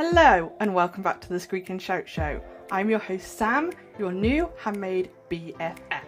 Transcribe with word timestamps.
Hello, 0.00 0.52
and 0.60 0.72
welcome 0.72 1.02
back 1.02 1.20
to 1.22 1.28
the 1.28 1.40
Squeak 1.40 1.70
and 1.70 1.82
Shout 1.82 2.08
Show. 2.08 2.40
I'm 2.70 2.88
your 2.88 3.00
host 3.00 3.36
Sam, 3.36 3.72
your 3.98 4.12
new 4.12 4.48
handmade 4.56 5.10
BFF. 5.28 6.04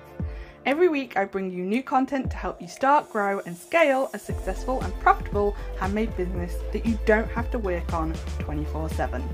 Every 0.65 0.89
week, 0.89 1.17
I 1.17 1.25
bring 1.25 1.51
you 1.51 1.65
new 1.65 1.83
content 1.83 2.31
to 2.31 2.37
help 2.37 2.63
you 2.63 2.69
start, 2.69 3.11
grow, 3.11 3.41
and 3.47 3.57
scale 3.57 4.09
a 4.15 4.19
successful 4.21 4.81
and 4.83 4.97
profitable 5.01 5.57
handmade 5.77 6.17
business 6.17 6.55
that 6.73 6.87
you 6.87 7.01
don't 7.05 7.29
have 7.33 7.51
to 7.51 7.59
work 7.59 7.93
on 7.93 8.15
24 8.39 8.91
7. 8.91 9.29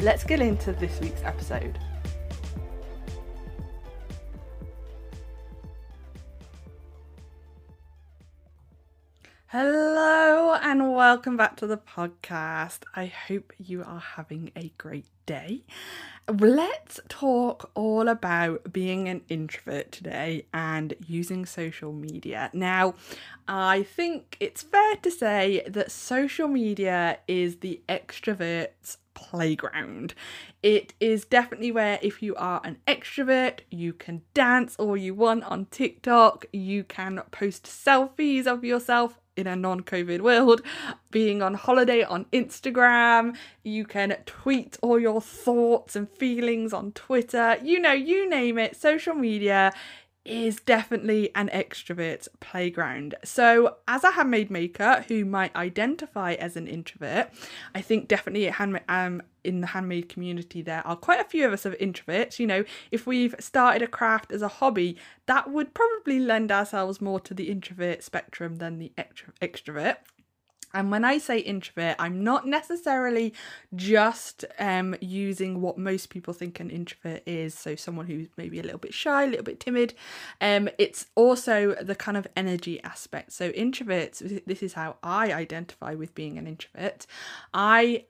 Let's 0.00 0.24
get 0.24 0.40
into 0.40 0.72
this 0.72 1.00
week's 1.00 1.22
episode. 1.22 1.78
Welcome 10.96 11.36
back 11.36 11.56
to 11.56 11.66
the 11.66 11.76
podcast. 11.76 12.78
I 12.94 13.04
hope 13.04 13.52
you 13.58 13.84
are 13.84 14.00
having 14.00 14.50
a 14.56 14.72
great 14.78 15.04
day. 15.26 15.62
Let's 16.26 17.00
talk 17.06 17.70
all 17.74 18.08
about 18.08 18.72
being 18.72 19.06
an 19.06 19.20
introvert 19.28 19.92
today 19.92 20.46
and 20.54 20.94
using 21.06 21.44
social 21.44 21.92
media. 21.92 22.48
Now, 22.54 22.94
I 23.46 23.82
think 23.82 24.38
it's 24.40 24.62
fair 24.62 24.96
to 25.02 25.10
say 25.10 25.62
that 25.68 25.90
social 25.92 26.48
media 26.48 27.18
is 27.28 27.58
the 27.58 27.82
extrovert's 27.90 28.96
playground. 29.12 30.14
It 30.62 30.94
is 30.98 31.26
definitely 31.26 31.72
where, 31.72 31.98
if 32.00 32.22
you 32.22 32.34
are 32.36 32.62
an 32.64 32.78
extrovert, 32.88 33.60
you 33.70 33.92
can 33.92 34.22
dance 34.32 34.76
all 34.78 34.96
you 34.96 35.12
want 35.12 35.44
on 35.44 35.66
TikTok, 35.66 36.46
you 36.54 36.84
can 36.84 37.20
post 37.32 37.64
selfies 37.64 38.46
of 38.46 38.64
yourself 38.64 39.18
in 39.36 39.46
a 39.46 39.56
non 39.56 39.82
COVID 39.82 40.20
world, 40.20 40.62
being 41.10 41.42
on 41.42 41.54
holiday 41.54 42.02
on 42.02 42.24
Instagram. 42.32 43.36
You 43.62 43.84
can 43.84 44.16
tweet 44.26 44.78
all 44.82 44.98
your 44.98 45.20
thoughts 45.20 45.94
and 45.96 46.08
feelings 46.08 46.72
on 46.72 46.92
Twitter. 46.92 47.58
You 47.62 47.80
know, 47.80 47.92
you 47.92 48.28
name 48.28 48.58
it, 48.58 48.76
social 48.76 49.14
media 49.14 49.72
is 50.26 50.60
definitely 50.60 51.30
an 51.34 51.48
extrovert's 51.48 52.28
playground. 52.40 53.14
So, 53.24 53.76
as 53.88 54.04
a 54.04 54.12
handmade 54.12 54.50
maker 54.50 55.04
who 55.08 55.24
might 55.24 55.54
identify 55.56 56.34
as 56.34 56.56
an 56.56 56.66
introvert, 56.66 57.30
I 57.74 57.80
think 57.80 58.08
definitely 58.08 58.44
hand, 58.44 58.80
um, 58.88 59.22
in 59.44 59.60
the 59.60 59.68
handmade 59.68 60.08
community 60.08 60.60
there 60.60 60.86
are 60.86 60.96
quite 60.96 61.20
a 61.20 61.24
few 61.24 61.46
of 61.46 61.52
us 61.52 61.64
of 61.64 61.72
introverts. 61.74 62.38
You 62.38 62.46
know, 62.46 62.64
if 62.90 63.06
we've 63.06 63.34
started 63.38 63.82
a 63.82 63.86
craft 63.86 64.32
as 64.32 64.42
a 64.42 64.48
hobby, 64.48 64.96
that 65.26 65.50
would 65.50 65.72
probably 65.72 66.18
lend 66.18 66.50
ourselves 66.50 67.00
more 67.00 67.20
to 67.20 67.34
the 67.34 67.50
introvert 67.50 68.02
spectrum 68.02 68.56
than 68.56 68.78
the 68.78 68.92
extro- 68.98 69.32
extrovert. 69.40 69.96
And 70.76 70.90
when 70.90 71.06
I 71.06 71.16
say 71.16 71.38
introvert, 71.38 71.96
I'm 71.98 72.22
not 72.22 72.46
necessarily 72.46 73.32
just 73.74 74.44
um, 74.58 74.94
using 75.00 75.62
what 75.62 75.78
most 75.78 76.10
people 76.10 76.34
think 76.34 76.60
an 76.60 76.68
introvert 76.68 77.22
is. 77.26 77.54
So, 77.54 77.76
someone 77.76 78.06
who's 78.06 78.28
maybe 78.36 78.60
a 78.60 78.62
little 78.62 78.78
bit 78.78 78.92
shy, 78.92 79.24
a 79.24 79.26
little 79.26 79.42
bit 79.42 79.58
timid. 79.58 79.94
Um, 80.38 80.68
it's 80.76 81.06
also 81.14 81.74
the 81.80 81.94
kind 81.94 82.18
of 82.18 82.26
energy 82.36 82.82
aspect. 82.82 83.32
So, 83.32 83.52
introverts, 83.52 84.44
this 84.44 84.62
is 84.62 84.74
how 84.74 84.96
I 85.02 85.32
identify 85.32 85.94
with 85.94 86.14
being 86.14 86.36
an 86.36 86.46
introvert. 86.46 87.06
I 87.54 88.04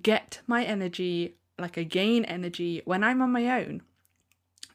get 0.00 0.42
my 0.46 0.62
energy, 0.62 1.34
like 1.58 1.76
I 1.76 1.82
gain 1.82 2.24
energy 2.24 2.82
when 2.84 3.02
I'm 3.02 3.20
on 3.20 3.32
my 3.32 3.50
own 3.64 3.82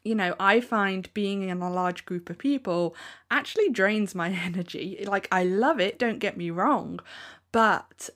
you 0.04 0.14
know, 0.14 0.34
I 0.40 0.60
find 0.60 1.12
being 1.12 1.48
in 1.48 1.60
a 1.60 1.70
large 1.70 2.06
group 2.06 2.30
of 2.30 2.38
people 2.38 2.96
actually 3.30 3.68
drains 3.68 4.14
my 4.14 4.30
energy. 4.44 5.04
Like, 5.06 5.28
I 5.30 5.44
love 5.44 5.80
it, 5.80 5.98
don't 5.98 6.18
get 6.18 6.36
me 6.36 6.50
wrong, 6.50 7.00
but 7.52 8.10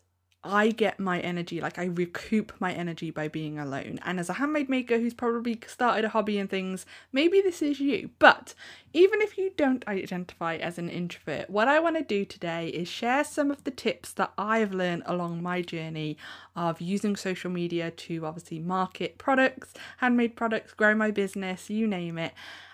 I 0.45 0.71
get 0.71 0.99
my 0.99 1.21
energy, 1.21 1.61
like 1.61 1.79
I 1.79 1.85
recoup 1.85 2.53
my 2.59 2.73
energy 2.73 3.13
by 3.13 3.29
being 3.29 3.61
alone. 3.61 4.01
And 4.05 4.19
as 4.19 4.29
a 4.29 4.35
handmade 4.35 4.69
maker 4.69 4.99
who's 4.99 5.15
probably 5.15 5.61
started 5.69 6.05
a 6.05 6.09
hobby 6.09 6.37
and 6.37 6.51
things, 6.51 6.85
maybe 7.13 7.41
this 7.41 7.63
is 7.63 7.79
you. 7.79 8.11
But 8.19 8.55
even 8.93 9.23
if 9.23 9.39
you 9.39 9.53
don't 9.57 9.87
identify 9.87 10.57
as 10.57 10.79
an 10.79 10.89
introvert, 10.89 11.49
what 11.49 11.69
I 11.69 11.79
want 11.79 11.97
to 11.97 12.03
do 12.03 12.25
today 12.25 12.69
is 12.69 12.89
share 12.89 13.23
some 13.23 13.53
of 13.53 13.63
the 13.63 13.71
tips 13.71 14.13
that 14.15 14.33
I've 14.37 14.75
learned 14.75 15.05
along 15.07 15.45
my 15.45 15.63
journey 15.63 16.17
of 16.57 16.81
using 16.81 17.15
social 17.15 17.51
media 17.51 17.93
to 17.93 18.27
obviously 18.27 18.59
market 18.59 19.19
products, 19.19 19.75
handmade 19.99 20.35
products, 20.35 20.75
grow 20.75 20.93
my 20.97 21.13
business, 21.13 21.71
you 21.71 21.87
name 21.87 22.19
it, 22.19 22.33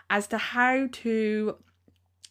as 0.09 0.27
to 0.29 0.39
how 0.39 0.89
to 0.91 1.57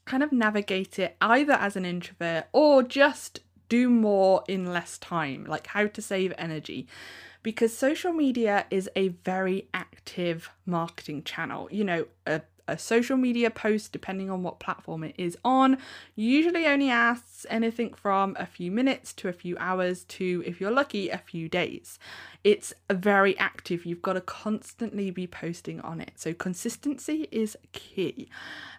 kind 0.05 0.23
of 0.23 0.31
navigate 0.31 0.97
it 0.97 1.15
either 1.21 1.53
as 1.53 1.75
an 1.75 1.85
introvert 1.85 2.45
or 2.53 2.81
just 2.81 3.41
do 3.69 3.89
more 3.89 4.43
in 4.47 4.71
less 4.71 4.97
time, 4.97 5.45
like 5.45 5.67
how 5.67 5.87
to 5.87 6.01
save 6.01 6.33
energy. 6.37 6.87
Because 7.43 7.77
social 7.77 8.11
media 8.11 8.65
is 8.69 8.89
a 8.95 9.09
very 9.09 9.67
active 9.73 10.49
marketing 10.65 11.23
channel. 11.23 11.67
You 11.71 11.83
know, 11.83 12.05
a 12.25 12.41
a 12.67 12.77
social 12.77 13.17
media 13.17 13.49
post, 13.49 13.91
depending 13.91 14.29
on 14.29 14.43
what 14.43 14.59
platform 14.59 15.03
it 15.03 15.15
is 15.17 15.37
on, 15.43 15.77
usually 16.15 16.65
only 16.65 16.89
asks 16.89 17.45
anything 17.49 17.93
from 17.93 18.35
a 18.39 18.45
few 18.45 18.71
minutes 18.71 19.13
to 19.13 19.27
a 19.27 19.33
few 19.33 19.57
hours 19.59 20.03
to, 20.05 20.43
if 20.45 20.59
you're 20.59 20.71
lucky, 20.71 21.09
a 21.09 21.17
few 21.17 21.47
days. 21.49 21.99
It's 22.43 22.73
very 22.89 23.37
active. 23.37 23.85
You've 23.85 24.01
got 24.01 24.13
to 24.13 24.21
constantly 24.21 25.11
be 25.11 25.27
posting 25.27 25.81
on 25.81 26.01
it. 26.01 26.13
So 26.15 26.33
consistency 26.33 27.27
is 27.31 27.57
key. 27.71 28.29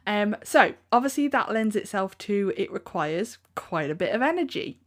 Um, 0.07 0.37
so 0.43 0.75
obviously 0.91 1.29
that 1.29 1.53
lends 1.53 1.77
itself 1.77 2.17
to 2.19 2.53
it 2.57 2.73
requires 2.73 3.39
quite 3.55 3.91
a 3.91 3.95
bit 3.95 4.15
of 4.15 4.23
energy. 4.23 4.79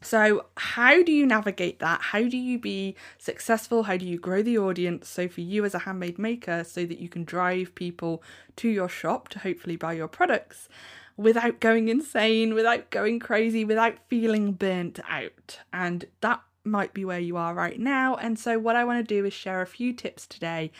So, 0.00 0.46
how 0.56 1.02
do 1.02 1.10
you 1.10 1.26
navigate 1.26 1.80
that? 1.80 2.00
How 2.00 2.22
do 2.22 2.36
you 2.36 2.58
be 2.58 2.94
successful? 3.18 3.84
How 3.84 3.96
do 3.96 4.06
you 4.06 4.18
grow 4.18 4.42
the 4.42 4.58
audience? 4.58 5.08
So, 5.08 5.26
for 5.28 5.40
you 5.40 5.64
as 5.64 5.74
a 5.74 5.80
handmade 5.80 6.18
maker, 6.18 6.62
so 6.62 6.86
that 6.86 6.98
you 7.00 7.08
can 7.08 7.24
drive 7.24 7.74
people 7.74 8.22
to 8.56 8.68
your 8.68 8.88
shop 8.88 9.28
to 9.30 9.40
hopefully 9.40 9.76
buy 9.76 9.94
your 9.94 10.06
products 10.06 10.68
without 11.16 11.58
going 11.58 11.88
insane, 11.88 12.54
without 12.54 12.90
going 12.90 13.18
crazy, 13.18 13.64
without 13.64 13.98
feeling 14.06 14.52
burnt 14.52 15.00
out. 15.08 15.58
And 15.72 16.04
that 16.20 16.42
might 16.62 16.94
be 16.94 17.04
where 17.04 17.18
you 17.18 17.36
are 17.36 17.52
right 17.52 17.80
now. 17.80 18.14
And 18.14 18.38
so, 18.38 18.56
what 18.56 18.76
I 18.76 18.84
want 18.84 19.06
to 19.06 19.14
do 19.14 19.24
is 19.24 19.32
share 19.32 19.62
a 19.62 19.66
few 19.66 19.92
tips 19.92 20.28
today 20.28 20.70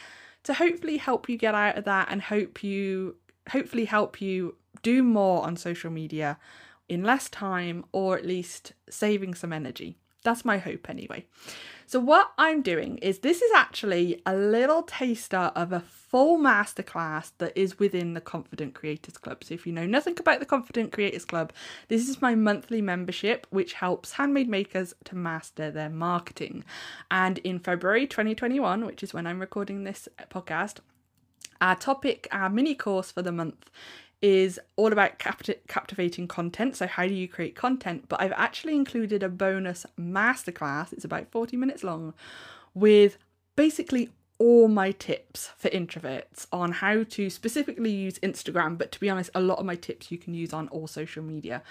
to 0.45 0.55
hopefully 0.55 0.97
help 0.97 1.29
you 1.29 1.37
get 1.37 1.57
out 1.57 1.77
of 1.77 1.85
that 1.85 2.07
and 2.09 2.23
hope 2.23 2.63
you, 2.63 3.17
hopefully, 3.51 3.87
help 3.87 4.21
you 4.21 4.55
do 4.83 5.03
more 5.03 5.45
on 5.45 5.57
social 5.57 5.91
media 5.91 6.39
in 6.89 7.05
less 7.05 7.29
time 7.29 7.85
or 7.93 8.17
at 8.17 8.27
least 8.27 8.73
saving 8.89 9.35
some 9.35 9.53
energy. 9.53 9.99
That's 10.25 10.45
my 10.45 10.59
hope 10.59 10.91
anyway. 10.91 11.27
So, 11.87 12.01
what 12.01 12.33
I'm 12.37 12.61
doing 12.61 12.99
is 12.99 13.21
this 13.21 13.41
is 13.41 13.51
actually 13.55 14.21
a 14.27 14.35
little 14.35 14.83
taster 14.83 15.53
of 15.57 15.73
a 15.73 15.81
full 15.81 16.39
masterclass 16.39 17.33
that 17.39 17.57
is 17.57 17.79
within 17.79 18.13
the 18.13 18.21
Confident 18.21 18.75
Creators 18.75 19.17
Club. 19.17 19.43
So, 19.43 19.55
if 19.55 19.67
you 19.67 19.73
know 19.73 19.87
nothing 19.87 20.17
about 20.19 20.41
the 20.41 20.45
Confident 20.45 20.93
Creators 20.93 21.25
Club, 21.25 21.51
this 21.89 22.07
is 22.07 22.21
my 22.21 22.35
monthly 22.35 22.83
membership 22.83 23.47
which 23.49 23.73
helps 23.75 24.13
handmade 24.13 24.51
makers 24.51 24.93
to 25.05 25.17
master 25.17 25.71
their 25.71 25.89
marketing. 25.89 26.63
And 27.11 27.39
in 27.39 27.59
February 27.59 28.07
2021, 28.07 28.85
which 28.85 29.03
is 29.03 29.15
when 29.15 29.27
I'm 29.27 29.41
recording 29.41 29.85
this 29.85 30.09
podcast, 30.31 30.81
our 31.61 31.75
topic, 31.75 32.29
our 32.31 32.51
mini 32.51 32.75
course 32.75 33.11
for 33.11 33.23
the 33.23 33.33
month 33.33 33.71
is 34.21 34.59
all 34.77 34.93
about 34.93 35.19
capti- 35.19 35.59
captivating 35.69 36.27
content. 36.27 36.77
So, 36.77 36.87
how 36.87 37.07
do 37.07 37.15
you 37.15 37.29
create 37.29 37.55
content? 37.55 38.07
But 38.09 38.21
I've 38.21 38.33
actually 38.33 38.75
included 38.75 39.23
a 39.23 39.29
bonus 39.29 39.87
masterclass, 39.99 40.93
it's 40.93 41.05
about 41.05 41.31
40 41.31 41.57
minutes 41.57 41.85
long, 41.85 42.15
with 42.75 43.19
basically 43.57 44.11
all 44.39 44.69
my 44.69 44.93
tips 44.93 45.51
for 45.57 45.69
introverts 45.71 46.47
on 46.53 46.71
how 46.71 47.03
to 47.03 47.29
specifically 47.29 47.91
use 47.91 48.19
Instagram. 48.21 48.79
But 48.79 48.93
to 48.93 49.01
be 49.01 49.11
honest, 49.11 49.31
a 49.35 49.41
lot 49.41 49.59
of 49.59 49.67
my 49.67 49.75
tips 49.75 50.11
you 50.11 50.19
can 50.19 50.35
use 50.35 50.53
on 50.53 50.69
all 50.69 50.87
social 50.87 51.23
media 51.23 51.63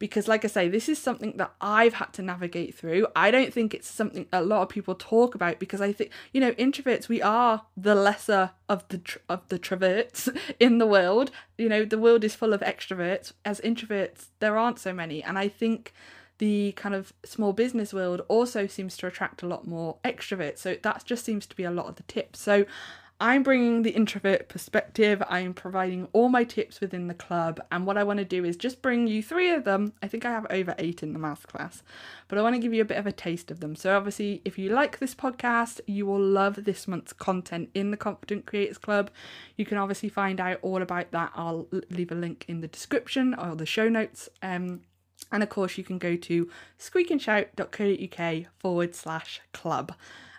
because 0.00 0.26
like 0.26 0.44
i 0.44 0.48
say 0.48 0.68
this 0.68 0.88
is 0.88 0.98
something 0.98 1.34
that 1.36 1.52
i've 1.60 1.94
had 1.94 2.12
to 2.12 2.22
navigate 2.22 2.74
through. 2.74 3.06
I 3.14 3.30
don't 3.30 3.54
think 3.54 3.72
it's 3.72 3.88
something 3.88 4.26
a 4.32 4.42
lot 4.42 4.62
of 4.62 4.68
people 4.68 4.96
talk 4.96 5.36
about 5.36 5.60
because 5.60 5.80
i 5.80 5.92
think 5.92 6.10
you 6.32 6.40
know 6.40 6.52
introverts 6.52 7.08
we 7.08 7.22
are 7.22 7.62
the 7.76 7.94
lesser 7.94 8.50
of 8.68 8.88
the 8.88 8.98
tr- 8.98 9.18
of 9.28 9.46
the 9.48 9.58
traverts 9.58 10.28
in 10.58 10.78
the 10.78 10.86
world. 10.86 11.30
You 11.58 11.68
know 11.68 11.84
the 11.84 11.98
world 11.98 12.24
is 12.24 12.34
full 12.34 12.52
of 12.52 12.62
extroverts. 12.62 13.32
As 13.44 13.60
introverts 13.60 14.28
there 14.40 14.56
aren't 14.56 14.80
so 14.80 14.92
many. 14.92 15.22
And 15.22 15.38
i 15.38 15.46
think 15.46 15.92
the 16.38 16.72
kind 16.72 16.94
of 16.94 17.12
small 17.22 17.52
business 17.52 17.92
world 17.92 18.22
also 18.26 18.66
seems 18.66 18.96
to 18.96 19.06
attract 19.06 19.42
a 19.42 19.46
lot 19.46 19.66
more 19.66 19.98
extroverts. 20.02 20.58
So 20.58 20.76
that 20.82 21.04
just 21.04 21.22
seems 21.22 21.46
to 21.46 21.54
be 21.54 21.64
a 21.64 21.70
lot 21.70 21.86
of 21.86 21.96
the 21.96 22.02
tips 22.04 22.40
so 22.40 22.64
I'm 23.22 23.42
bringing 23.42 23.82
the 23.82 23.90
introvert 23.90 24.48
perspective. 24.48 25.22
I'm 25.28 25.52
providing 25.52 26.08
all 26.14 26.30
my 26.30 26.42
tips 26.42 26.80
within 26.80 27.06
the 27.06 27.12
club, 27.12 27.60
and 27.70 27.84
what 27.84 27.98
I 27.98 28.02
want 28.02 28.18
to 28.18 28.24
do 28.24 28.46
is 28.46 28.56
just 28.56 28.80
bring 28.80 29.06
you 29.06 29.22
three 29.22 29.50
of 29.50 29.64
them. 29.64 29.92
I 30.02 30.08
think 30.08 30.24
I 30.24 30.30
have 30.30 30.46
over 30.48 30.74
eight 30.78 31.02
in 31.02 31.12
the 31.12 31.18
masterclass, 31.18 31.82
but 32.28 32.38
I 32.38 32.42
want 32.42 32.54
to 32.54 32.60
give 32.60 32.72
you 32.72 32.80
a 32.80 32.86
bit 32.86 32.96
of 32.96 33.06
a 33.06 33.12
taste 33.12 33.50
of 33.50 33.60
them. 33.60 33.76
So, 33.76 33.94
obviously, 33.94 34.40
if 34.46 34.58
you 34.58 34.70
like 34.70 35.00
this 35.00 35.14
podcast, 35.14 35.82
you 35.86 36.06
will 36.06 36.18
love 36.18 36.64
this 36.64 36.88
month's 36.88 37.12
content 37.12 37.68
in 37.74 37.90
the 37.90 37.98
Confident 37.98 38.46
Creators 38.46 38.78
Club. 38.78 39.10
You 39.54 39.66
can 39.66 39.76
obviously 39.76 40.08
find 40.08 40.40
out 40.40 40.58
all 40.62 40.80
about 40.80 41.10
that. 41.10 41.32
I'll 41.34 41.68
leave 41.90 42.10
a 42.10 42.14
link 42.14 42.46
in 42.48 42.62
the 42.62 42.68
description 42.68 43.34
or 43.34 43.54
the 43.54 43.66
show 43.66 43.90
notes. 43.90 44.30
Um, 44.42 44.80
And 45.30 45.42
of 45.42 45.50
course, 45.50 45.76
you 45.76 45.84
can 45.84 45.98
go 45.98 46.16
to 46.16 46.50
squeakandshout.co.uk 46.78 48.46
forward 48.58 48.94
slash 48.94 49.42
club 49.52 49.92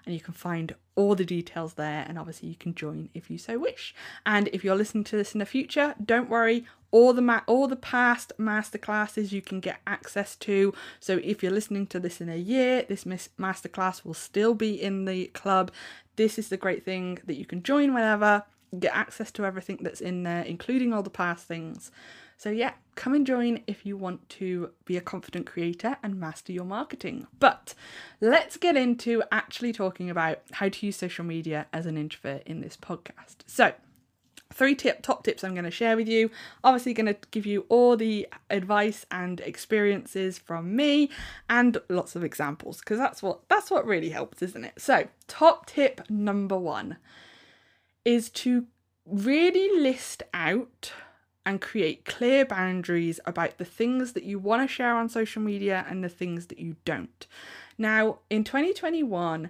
and 0.05 0.13
you 0.13 0.21
can 0.21 0.33
find 0.33 0.75
all 0.95 1.15
the 1.15 1.25
details 1.25 1.75
there. 1.75 2.05
And 2.07 2.17
obviously, 2.17 2.49
you 2.49 2.55
can 2.55 2.73
join 2.73 3.09
if 3.13 3.29
you 3.29 3.37
so 3.37 3.57
wish. 3.59 3.93
And 4.25 4.49
if 4.53 4.63
you're 4.63 4.75
listening 4.75 5.03
to 5.05 5.17
this 5.17 5.33
in 5.33 5.39
the 5.39 5.45
future, 5.45 5.95
don't 6.03 6.29
worry. 6.29 6.65
All 6.91 7.13
the 7.13 7.21
ma- 7.21 7.41
all 7.47 7.67
the 7.67 7.77
past 7.77 8.33
masterclasses 8.37 9.31
you 9.31 9.41
can 9.41 9.61
get 9.61 9.79
access 9.87 10.35
to. 10.37 10.73
So 10.99 11.21
if 11.23 11.41
you're 11.41 11.51
listening 11.51 11.87
to 11.87 11.99
this 11.99 12.19
in 12.19 12.27
a 12.29 12.35
year, 12.35 12.83
this 12.87 13.05
mis- 13.05 13.29
masterclass 13.39 14.03
will 14.03 14.13
still 14.13 14.53
be 14.53 14.81
in 14.81 15.05
the 15.05 15.27
club. 15.27 15.71
This 16.17 16.37
is 16.37 16.49
the 16.49 16.57
great 16.57 16.83
thing 16.83 17.19
that 17.25 17.35
you 17.35 17.45
can 17.45 17.63
join 17.63 17.93
whenever, 17.93 18.43
get 18.77 18.93
access 18.93 19.31
to 19.31 19.45
everything 19.45 19.79
that's 19.81 20.01
in 20.01 20.23
there, 20.23 20.43
including 20.43 20.93
all 20.93 21.03
the 21.03 21.09
past 21.09 21.47
things. 21.47 21.91
So, 22.41 22.49
yeah, 22.49 22.71
come 22.95 23.13
and 23.13 23.23
join 23.23 23.61
if 23.67 23.85
you 23.85 23.95
want 23.95 24.27
to 24.29 24.71
be 24.85 24.97
a 24.97 25.01
confident 25.01 25.45
creator 25.45 25.97
and 26.01 26.19
master 26.19 26.51
your 26.51 26.65
marketing. 26.65 27.27
But 27.37 27.75
let's 28.19 28.57
get 28.57 28.75
into 28.75 29.21
actually 29.31 29.71
talking 29.73 30.09
about 30.09 30.39
how 30.53 30.69
to 30.69 30.85
use 30.87 30.95
social 30.95 31.23
media 31.23 31.67
as 31.71 31.85
an 31.85 31.97
introvert 31.97 32.41
in 32.47 32.61
this 32.61 32.75
podcast. 32.75 33.35
So, 33.45 33.73
three 34.51 34.73
tip 34.73 35.03
top 35.03 35.23
tips 35.23 35.43
I'm 35.43 35.53
going 35.53 35.65
to 35.65 35.69
share 35.69 35.95
with 35.95 36.07
you. 36.07 36.31
Obviously, 36.63 36.95
going 36.95 37.13
to 37.13 37.17
give 37.29 37.45
you 37.45 37.67
all 37.69 37.95
the 37.95 38.27
advice 38.49 39.05
and 39.11 39.39
experiences 39.41 40.39
from 40.39 40.75
me 40.75 41.11
and 41.47 41.77
lots 41.89 42.15
of 42.15 42.23
examples 42.23 42.79
because 42.79 42.97
that's 42.97 43.21
what 43.21 43.47
that's 43.49 43.69
what 43.69 43.85
really 43.85 44.09
helps, 44.09 44.41
isn't 44.41 44.65
it? 44.65 44.81
So, 44.81 45.09
top 45.27 45.67
tip 45.67 46.09
number 46.09 46.57
1 46.57 46.97
is 48.03 48.31
to 48.31 48.65
really 49.05 49.79
list 49.79 50.23
out 50.33 50.91
and 51.45 51.61
create 51.61 52.05
clear 52.05 52.45
boundaries 52.45 53.19
about 53.25 53.57
the 53.57 53.65
things 53.65 54.13
that 54.13 54.23
you 54.23 54.37
want 54.39 54.61
to 54.61 54.73
share 54.73 54.95
on 54.95 55.09
social 55.09 55.41
media 55.41 55.85
and 55.89 56.03
the 56.03 56.09
things 56.09 56.47
that 56.47 56.59
you 56.59 56.75
don't. 56.85 57.27
Now, 57.77 58.19
in 58.29 58.43
2021, 58.43 59.49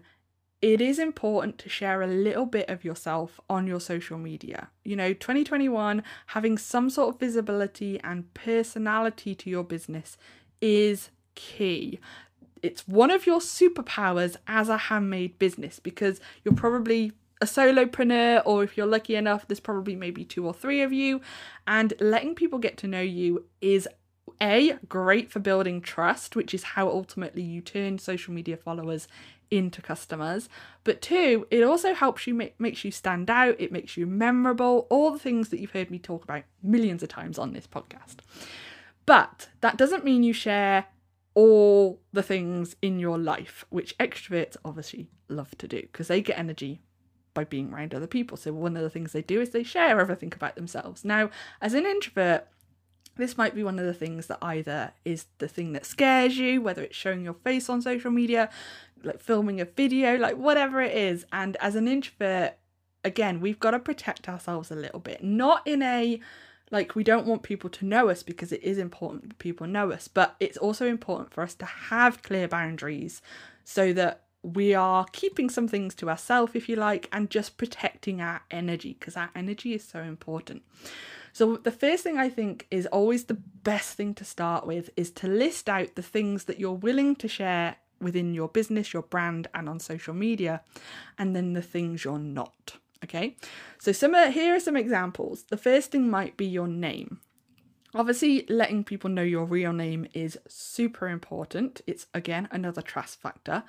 it 0.62 0.80
is 0.80 1.00
important 1.00 1.58
to 1.58 1.70
share 1.70 2.02
a 2.02 2.08
little 2.08 2.46
bit 2.46 2.70
of 2.70 2.86
yourself 2.86 3.40
on 3.50 3.66
your 3.66 3.80
social 3.80 4.18
media. 4.18 4.70
You 4.84 4.96
know, 4.96 5.12
2021, 5.14 6.04
having 6.28 6.58
some 6.58 6.90
sort 6.90 7.16
of 7.16 7.20
visibility 7.20 8.00
and 8.04 8.32
personality 8.34 9.34
to 9.36 9.50
your 9.50 9.64
business 9.64 10.18
is 10.62 11.10
key. 11.34 12.00
It's 12.62 12.88
one 12.88 13.10
of 13.10 13.26
your 13.26 13.40
superpowers 13.40 14.38
as 14.46 14.70
a 14.70 14.78
handmade 14.78 15.40
business 15.40 15.80
because 15.80 16.22
you're 16.44 16.54
probably 16.54 17.14
a 17.42 17.46
solopreneur, 17.46 18.44
or 18.46 18.64
if 18.64 18.78
you're 18.78 18.86
lucky 18.86 19.16
enough, 19.16 19.48
there's 19.48 19.60
probably 19.60 19.96
maybe 19.96 20.24
two 20.24 20.46
or 20.46 20.54
three 20.54 20.82
of 20.82 20.94
you. 20.94 21.22
And 21.68 21.94
letting 22.00 22.36
people 22.36 22.60
get 22.60 22.78
to 22.78 22.88
know 22.88 23.02
you 23.02 23.46
is 23.60 23.88
a 24.42 24.78
great 24.88 25.32
for 25.32 25.40
building 25.40 25.82
trust, 25.82 26.36
which 26.36 26.54
is 26.54 26.64
how 26.64 26.88
ultimately 26.88 27.42
you 27.42 27.62
turn 27.62 27.98
social 27.98 28.34
media 28.34 28.58
followers 28.58 29.08
into 29.50 29.82
customers. 29.82 30.48
But 30.84 31.02
two, 31.02 31.46
it 31.52 31.64
also 31.64 31.94
helps 31.94 32.26
you 32.26 32.34
make 32.34 32.60
makes 32.60 32.86
you 32.86 32.92
stand 32.92 33.30
out, 33.30 33.60
it 33.60 33.72
makes 33.72 33.98
you 33.98 34.08
memorable, 34.08 34.88
all 34.90 35.12
the 35.12 35.20
things 35.20 35.50
that 35.50 35.60
you've 35.60 35.72
heard 35.72 35.92
me 35.92 36.00
talk 36.00 36.24
about 36.24 36.44
millions 36.64 37.04
of 37.04 37.10
times 37.10 37.38
on 37.38 37.54
this 37.54 37.68
podcast. 37.68 38.18
But 39.06 39.50
that 39.60 39.78
doesn't 39.78 40.06
mean 40.06 40.24
you 40.24 40.34
share 40.34 40.86
all 41.34 42.00
the 42.14 42.24
things 42.24 42.76
in 42.82 43.00
your 43.00 43.18
life, 43.18 43.66
which 43.70 43.98
extroverts 43.98 44.58
obviously 44.64 45.08
love 45.28 45.58
to 45.58 45.68
do 45.68 45.82
because 45.82 46.08
they 46.08 46.22
get 46.22 46.38
energy 46.38 46.82
by 47.34 47.44
being 47.44 47.74
around 47.74 47.94
other 47.94 48.08
people. 48.08 48.38
So 48.38 48.54
one 48.54 48.76
of 48.76 48.84
the 48.84 48.90
things 48.90 49.12
they 49.12 49.22
do 49.22 49.42
is 49.42 49.50
they 49.50 49.64
share 49.64 50.00
everything 50.00 50.34
about 50.36 50.56
themselves. 50.56 51.06
Now, 51.06 51.30
as 51.62 51.74
an 51.74 51.86
introvert, 51.86 52.48
this 53.18 53.38
might 53.38 53.56
be 53.56 53.64
one 53.64 53.80
of 53.80 53.86
the 53.86 53.94
things 53.94 54.28
that 54.28 54.40
either 54.42 54.94
is 55.06 55.26
the 55.38 55.48
thing 55.48 55.74
that 55.74 55.86
scares 55.86 56.38
you, 56.38 56.62
whether 56.62 56.82
it's 56.82 56.96
showing 56.96 57.24
your 57.24 57.34
face 57.34 57.70
on 57.70 57.82
social 57.82 58.12
media, 58.12 58.50
like 59.04 59.22
filming 59.22 59.60
a 59.60 59.66
video, 59.66 60.18
like 60.18 60.38
whatever 60.38 60.82
it 60.82 60.96
is. 60.96 61.26
And 61.32 61.58
as 61.58 61.76
an 61.76 61.88
introvert, 61.88 62.54
again, 63.04 63.42
we've 63.42 63.60
got 63.60 63.72
to 63.72 63.80
protect 63.80 64.30
ourselves 64.30 64.72
a 64.72 64.76
little 64.76 65.00
bit. 65.00 65.24
Not 65.24 65.66
in 65.68 65.82
a 65.82 66.20
like 66.72 66.96
we 66.96 67.04
don't 67.04 67.28
want 67.28 67.44
people 67.44 67.70
to 67.70 67.86
know 67.86 68.08
us 68.08 68.24
because 68.24 68.54
it 68.54 68.64
is 68.64 68.78
important 68.78 69.38
people 69.40 69.68
know 69.68 69.92
us, 69.92 70.08
but 70.08 70.36
it's 70.40 70.58
also 70.58 70.88
important 70.88 71.34
for 71.34 71.44
us 71.44 71.54
to 71.56 71.66
have 71.66 72.24
clear 72.24 72.48
boundaries 72.48 73.22
so 73.66 73.92
that 73.94 74.24
we 74.44 74.74
are 74.74 75.06
keeping 75.12 75.50
some 75.50 75.68
things 75.68 75.94
to 75.96 76.10
ourselves, 76.10 76.54
if 76.56 76.68
you 76.68 76.76
like, 76.76 77.08
and 77.12 77.30
just 77.30 77.58
protecting 77.58 78.22
our 78.22 78.42
energy 78.50 78.96
because 79.00 79.16
our 79.16 79.30
energy 79.36 79.74
is 79.74 79.84
so 79.84 80.02
important. 80.02 80.64
So, 81.34 81.58
the 81.58 81.72
first 81.72 82.04
thing 82.04 82.18
I 82.18 82.30
think 82.30 82.68
is 82.72 82.88
always 82.88 83.26
the 83.26 83.36
best 83.36 83.96
thing 83.96 84.14
to 84.16 84.26
start 84.26 84.68
with 84.68 84.90
is 84.98 85.12
to 85.12 85.28
list 85.28 85.70
out 85.70 85.96
the 85.96 86.02
things 86.02 86.46
that 86.46 86.60
you're 86.60 86.74
willing 86.74 87.16
to 87.18 87.28
share 87.28 87.78
within 88.02 88.34
your 88.34 88.50
business, 88.50 88.94
your 88.94 89.04
brand, 89.04 89.48
and 89.54 89.70
on 89.70 89.80
social 89.80 90.14
media, 90.14 90.62
and 91.18 91.36
then 91.36 91.54
the 91.54 91.62
things 91.62 92.04
you're 92.04 92.20
not. 92.20 92.78
Okay, 93.04 93.36
so 93.80 93.92
some 93.92 94.14
here 94.32 94.56
are 94.56 94.60
some 94.60 94.76
examples. 94.76 95.44
The 95.44 95.58
first 95.58 95.92
thing 95.92 96.10
might 96.10 96.36
be 96.36 96.46
your 96.46 96.68
name. 96.68 97.20
Obviously, 97.94 98.46
letting 98.48 98.84
people 98.84 99.10
know 99.10 99.22
your 99.22 99.46
real 99.46 99.74
name 99.74 100.08
is 100.14 100.38
super 100.48 101.10
important. 101.10 101.82
It's 101.86 102.08
again 102.14 102.48
another 102.52 102.82
trust 102.82 103.20
factor. 103.20 103.64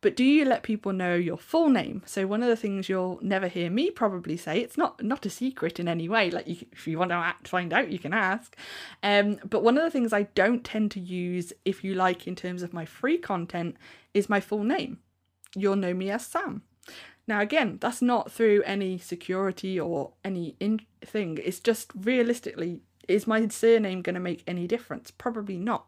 But 0.00 0.16
do 0.16 0.24
you 0.24 0.44
let 0.44 0.62
people 0.62 0.92
know 0.92 1.14
your 1.14 1.36
full 1.36 1.68
name? 1.68 2.02
So 2.06 2.26
one 2.26 2.42
of 2.42 2.48
the 2.48 2.56
things 2.56 2.88
you'll 2.88 3.18
never 3.22 3.48
hear 3.48 3.70
me 3.70 3.90
probably 3.90 4.36
say, 4.36 4.60
it's 4.60 4.78
not 4.78 5.02
not 5.02 5.26
a 5.26 5.30
secret 5.30 5.78
in 5.78 5.88
any 5.88 6.08
way. 6.08 6.30
Like 6.30 6.46
you, 6.46 6.56
if 6.72 6.86
you 6.86 6.98
want 6.98 7.10
to 7.10 7.34
find 7.44 7.72
out, 7.72 7.90
you 7.90 7.98
can 7.98 8.14
ask. 8.14 8.56
Um, 9.02 9.38
but 9.48 9.62
one 9.62 9.76
of 9.76 9.84
the 9.84 9.90
things 9.90 10.12
I 10.12 10.24
don't 10.34 10.64
tend 10.64 10.90
to 10.92 11.00
use, 11.00 11.52
if 11.64 11.84
you 11.84 11.94
like, 11.94 12.26
in 12.26 12.36
terms 12.36 12.62
of 12.62 12.72
my 12.72 12.84
free 12.84 13.18
content, 13.18 13.76
is 14.14 14.28
my 14.28 14.40
full 14.40 14.64
name. 14.64 14.98
You'll 15.54 15.76
know 15.76 15.94
me 15.94 16.10
as 16.10 16.24
Sam. 16.26 16.62
Now, 17.28 17.40
again, 17.40 17.78
that's 17.80 18.00
not 18.00 18.30
through 18.30 18.62
any 18.64 18.98
security 18.98 19.80
or 19.80 20.12
any 20.24 20.56
in- 20.60 20.86
thing. 21.04 21.38
It's 21.42 21.58
just 21.58 21.90
realistically 21.94 22.80
is 23.08 23.26
my 23.26 23.46
surname 23.48 24.02
going 24.02 24.14
to 24.14 24.20
make 24.20 24.42
any 24.46 24.66
difference? 24.66 25.10
Probably 25.10 25.56
not. 25.56 25.86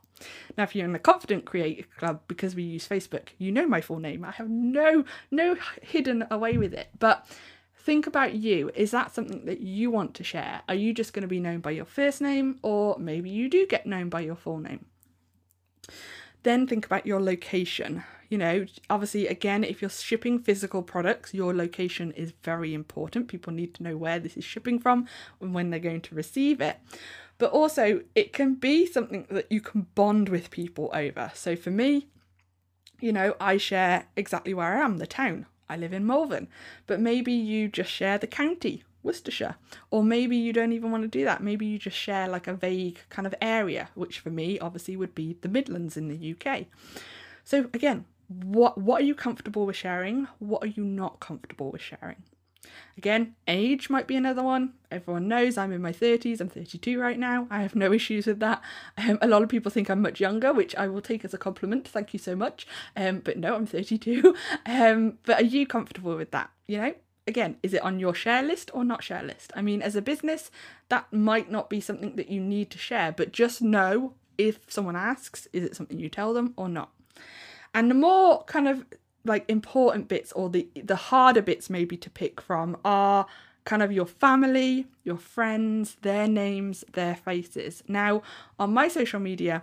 Now, 0.57 0.65
if 0.65 0.75
you're 0.75 0.85
in 0.85 0.93
the 0.93 0.99
Confident 0.99 1.45
Creator 1.45 1.85
Club, 1.97 2.23
because 2.27 2.55
we 2.55 2.63
use 2.63 2.89
Facebook, 2.89 3.29
you 3.39 3.53
know 3.53 3.67
my 3.67 3.81
full 3.81 3.99
name. 3.99 4.25
I 4.25 4.33
have 4.33 4.49
no 4.49 5.05
no 5.31 5.57
hidden 5.83 6.27
away 6.31 6.59
with 6.59 6.75
it. 6.75 6.89
But 6.99 7.27
think 7.77 8.07
about 8.07 8.35
you. 8.35 8.71
Is 8.75 8.91
that 8.91 9.15
something 9.15 9.45
that 9.47 9.61
you 9.61 9.91
want 9.91 10.15
to 10.15 10.25
share? 10.25 10.63
Are 10.69 10.75
you 10.75 10.93
just 10.93 11.13
going 11.13 11.23
to 11.23 11.29
be 11.29 11.41
known 11.41 11.61
by 11.61 11.71
your 11.71 11.85
first 11.85 12.21
name, 12.21 12.59
or 12.63 12.99
maybe 12.99 13.31
you 13.31 13.49
do 13.49 13.67
get 13.67 13.87
known 13.87 14.09
by 14.09 14.21
your 14.21 14.37
full 14.37 14.59
name? 14.59 14.87
Then 16.43 16.67
think 16.67 16.87
about 16.87 17.07
your 17.07 17.21
location. 17.21 18.05
You 18.29 18.39
know, 18.39 18.67
obviously, 18.91 19.27
again, 19.27 19.65
if 19.65 19.81
you're 19.81 19.91
shipping 19.91 20.39
physical 20.39 20.83
products, 20.83 21.33
your 21.33 21.55
location 21.55 22.13
is 22.13 22.33
very 22.43 22.75
important. 22.75 23.29
People 23.29 23.53
need 23.53 23.75
to 23.75 23.83
know 23.83 23.97
where 23.97 24.19
this 24.19 24.37
is 24.37 24.45
shipping 24.45 24.79
from 24.79 25.07
and 25.41 25.55
when 25.55 25.71
they're 25.71 25.81
going 25.81 26.03
to 26.03 26.15
receive 26.15 26.61
it. 26.61 26.79
But 27.39 27.53
also, 27.53 28.03
it 28.15 28.33
can 28.33 28.55
be 28.55 28.85
something 28.85 29.27
that 29.31 29.51
you 29.51 29.61
can 29.61 29.87
bond 29.95 30.29
with 30.29 30.51
people 30.51 30.91
over. 30.93 31.31
So 31.35 31.57
for 31.57 31.71
me, 31.71 32.09
you 33.01 33.13
know, 33.13 33.35
I 33.41 33.57
share 33.57 34.07
exactly 34.17 34.53
where 34.53 34.77
I 34.77 34.85
am, 34.85 34.99
the 34.99 35.07
town. 35.07 35.47
I 35.69 35.77
live 35.77 35.93
in 35.93 36.07
Malvern, 36.07 36.49
but 36.87 36.99
maybe 36.99 37.33
you 37.33 37.69
just 37.69 37.91
share 37.91 38.19
the 38.19 38.27
county 38.27 38.85
Worcestershire. 39.03 39.57
Or 39.91 40.03
maybe 40.03 40.37
you 40.37 40.53
don't 40.53 40.73
even 40.73 40.91
want 40.91 41.05
to 41.05 41.09
do 41.09 41.25
that. 41.25 41.43
Maybe 41.43 41.67
you 41.67 41.79
just 41.79 41.97
share 41.97 42.29
like 42.29 42.47
a 42.47 42.55
vague 42.55 43.01
kind 43.09 43.27
of 43.27 43.35
area, 43.41 43.91
which 43.95 44.19
for 44.19 44.31
me 44.31 44.59
obviously 44.59 44.97
would 44.97 45.15
be 45.15 45.37
the 45.41 45.49
Midlands 45.49 45.97
in 45.97 46.09
the 46.09 46.35
UK. 46.35 46.67
So 47.45 47.71
again, 47.73 48.05
what 48.29 48.79
what 48.79 49.01
are 49.01 49.05
you 49.05 49.15
comfortable 49.15 49.67
with 49.67 49.77
sharing? 49.77 50.29
What 50.39 50.63
are 50.63 50.69
you 50.69 50.85
not 50.85 51.21
comfortable 51.21 51.71
with 51.71 51.81
sharing? 51.81 52.23
Again, 52.97 53.35
age 53.47 53.89
might 53.89 54.07
be 54.07 54.17
another 54.17 54.43
one. 54.43 54.75
Everyone 54.91 55.29
knows 55.29 55.57
I'm 55.57 55.73
in 55.73 55.81
my 55.81 55.93
30s, 55.93 56.41
I'm 56.41 56.49
32 56.49 57.01
right 57.01 57.19
now. 57.19 57.47
I 57.51 57.63
have 57.63 57.77
no 57.77 57.93
issues 57.93 58.27
with 58.27 58.41
that. 58.41 58.61
Um, 58.97 59.19
a 59.23 59.29
lot 59.29 59.43
of 59.43 59.49
people 59.49 59.71
think 59.71 59.89
I'm 59.89 60.03
much 60.03 60.21
younger, 60.21 60.53
which 60.53 60.75
I 60.75 60.89
will 60.89 61.01
take 61.01 61.25
as 61.25 61.33
a 61.33 61.39
compliment. 61.39 61.87
Thank 61.87 62.13
you 62.13 62.19
so 62.19 62.35
much. 62.35 62.67
Um, 62.97 63.21
but 63.21 63.39
no, 63.39 63.55
I'm 63.55 63.67
32. 63.67 64.35
Um, 64.67 65.19
but 65.25 65.41
are 65.41 65.45
you 65.45 65.67
comfortable 65.67 66.17
with 66.17 66.31
that? 66.33 66.51
You 66.67 66.79
know, 66.79 66.95
again, 67.27 67.57
is 67.63 67.73
it 67.73 67.83
on 67.83 67.99
your 67.99 68.15
share 68.15 68.43
list 68.43 68.71
or 68.75 68.85
not 68.85 69.03
share 69.03 69.23
list? 69.23 69.53
I 69.55 69.63
mean, 69.63 69.81
as 69.81 69.97
a 69.97 70.03
business, 70.03 70.51
that 70.89 71.11
might 71.13 71.51
not 71.51 71.71
be 71.71 71.81
something 71.81 72.17
that 72.17 72.29
you 72.29 72.41
need 72.41 72.71
to 72.71 72.79
share, 72.79 73.13
but 73.13 73.33
just 73.33 73.63
know 73.63 74.15
if 74.37 74.61
someone 74.69 74.97
asks, 74.97 75.47
is 75.53 75.65
it 75.65 75.77
something 75.77 75.99
you 75.99 76.09
tell 76.09 76.35
them 76.35 76.55
or 76.57 76.69
not? 76.69 76.91
And 77.75 77.91
the 77.91 77.95
more 77.95 78.45
kind 78.45 78.69
of 78.69 78.85
like 79.25 79.45
important 79.49 80.09
bits 80.09 80.33
or 80.33 80.49
the 80.49 80.69
the 80.75 80.97
harder 80.97 81.43
bits 81.43 81.69
maybe 81.69 81.97
to 81.97 82.11
pick 82.11 82.41
from 82.41 82.77
are 82.85 83.27
kind 83.65 83.83
of 83.83 83.93
your 83.93 84.07
family, 84.07 84.87
your 85.05 85.19
friends, 85.19 85.97
their 86.01 86.27
names, 86.27 86.85
their 86.95 87.15
faces. 87.15 87.83
Now, 87.87 88.23
on 88.59 88.73
my 88.73 88.89
social 88.89 89.21
media, 89.21 89.63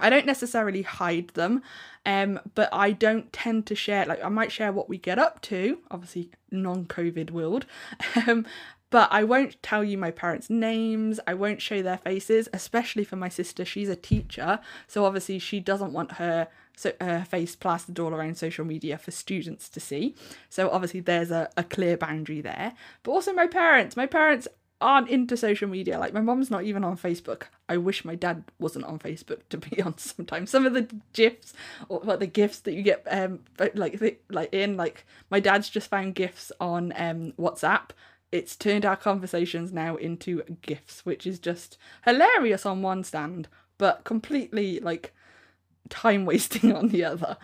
I 0.00 0.08
don't 0.08 0.24
necessarily 0.26 0.82
hide 0.82 1.28
them, 1.28 1.62
um, 2.04 2.40
but 2.54 2.68
I 2.72 2.92
don't 2.92 3.30
tend 3.32 3.66
to 3.66 3.74
share. 3.74 4.06
Like 4.06 4.24
I 4.24 4.28
might 4.28 4.52
share 4.52 4.72
what 4.72 4.88
we 4.88 4.98
get 4.98 5.18
up 5.18 5.42
to, 5.42 5.78
obviously 5.90 6.30
non-COVID 6.50 7.30
world, 7.30 7.66
um, 8.26 8.46
But 8.90 9.08
I 9.10 9.24
won't 9.24 9.60
tell 9.62 9.82
you 9.82 9.98
my 9.98 10.10
parents' 10.10 10.48
names. 10.48 11.18
I 11.26 11.34
won't 11.34 11.60
show 11.60 11.82
their 11.82 11.98
faces, 11.98 12.48
especially 12.52 13.04
for 13.04 13.16
my 13.16 13.28
sister. 13.28 13.64
She's 13.64 13.88
a 13.88 13.96
teacher, 13.96 14.60
so 14.86 15.04
obviously 15.04 15.38
she 15.38 15.60
doesn't 15.60 15.92
want 15.92 16.12
her 16.12 16.48
so 16.76 16.92
her 17.00 17.24
face 17.24 17.56
plastered 17.56 17.98
all 17.98 18.14
around 18.14 18.36
social 18.36 18.64
media 18.64 18.98
for 18.98 19.10
students 19.10 19.68
to 19.70 19.80
see. 19.80 20.14
So 20.50 20.70
obviously 20.70 21.00
there's 21.00 21.30
a, 21.30 21.48
a 21.56 21.64
clear 21.64 21.96
boundary 21.96 22.42
there. 22.42 22.74
But 23.02 23.12
also 23.12 23.32
my 23.32 23.46
parents. 23.46 23.96
My 23.96 24.04
parents 24.04 24.46
aren't 24.80 25.08
into 25.08 25.36
social 25.36 25.68
media. 25.68 25.98
Like 25.98 26.12
my 26.12 26.20
mom's 26.20 26.50
not 26.50 26.64
even 26.64 26.84
on 26.84 26.98
Facebook. 26.98 27.44
I 27.68 27.78
wish 27.78 28.04
my 28.04 28.14
dad 28.14 28.44
wasn't 28.58 28.84
on 28.84 28.98
Facebook 28.98 29.40
to 29.48 29.56
be 29.56 29.80
on 29.82 29.96
sometimes. 29.98 30.50
Some 30.50 30.66
of 30.66 30.74
the 30.74 30.88
gifs 31.14 31.54
or 31.88 32.00
like 32.04 32.20
the 32.20 32.26
gifts 32.26 32.60
that 32.60 32.74
you 32.74 32.82
get 32.82 33.06
um 33.10 33.40
like 33.58 34.00
like 34.28 34.52
in 34.52 34.76
like 34.76 35.06
my 35.30 35.40
dad's 35.40 35.70
just 35.70 35.88
found 35.88 36.14
gifs 36.14 36.52
on 36.60 36.92
um 36.96 37.32
WhatsApp 37.38 37.90
it's 38.32 38.56
turned 38.56 38.84
our 38.84 38.96
conversations 38.96 39.72
now 39.72 39.96
into 39.96 40.42
gifts, 40.62 41.04
which 41.04 41.26
is 41.26 41.38
just 41.38 41.78
hilarious 42.04 42.66
on 42.66 42.82
one 42.82 43.04
stand, 43.04 43.48
but 43.78 44.04
completely 44.04 44.80
like 44.80 45.12
time 45.88 46.24
wasting 46.24 46.72
on 46.76 46.88
the 46.88 47.04
other. 47.04 47.36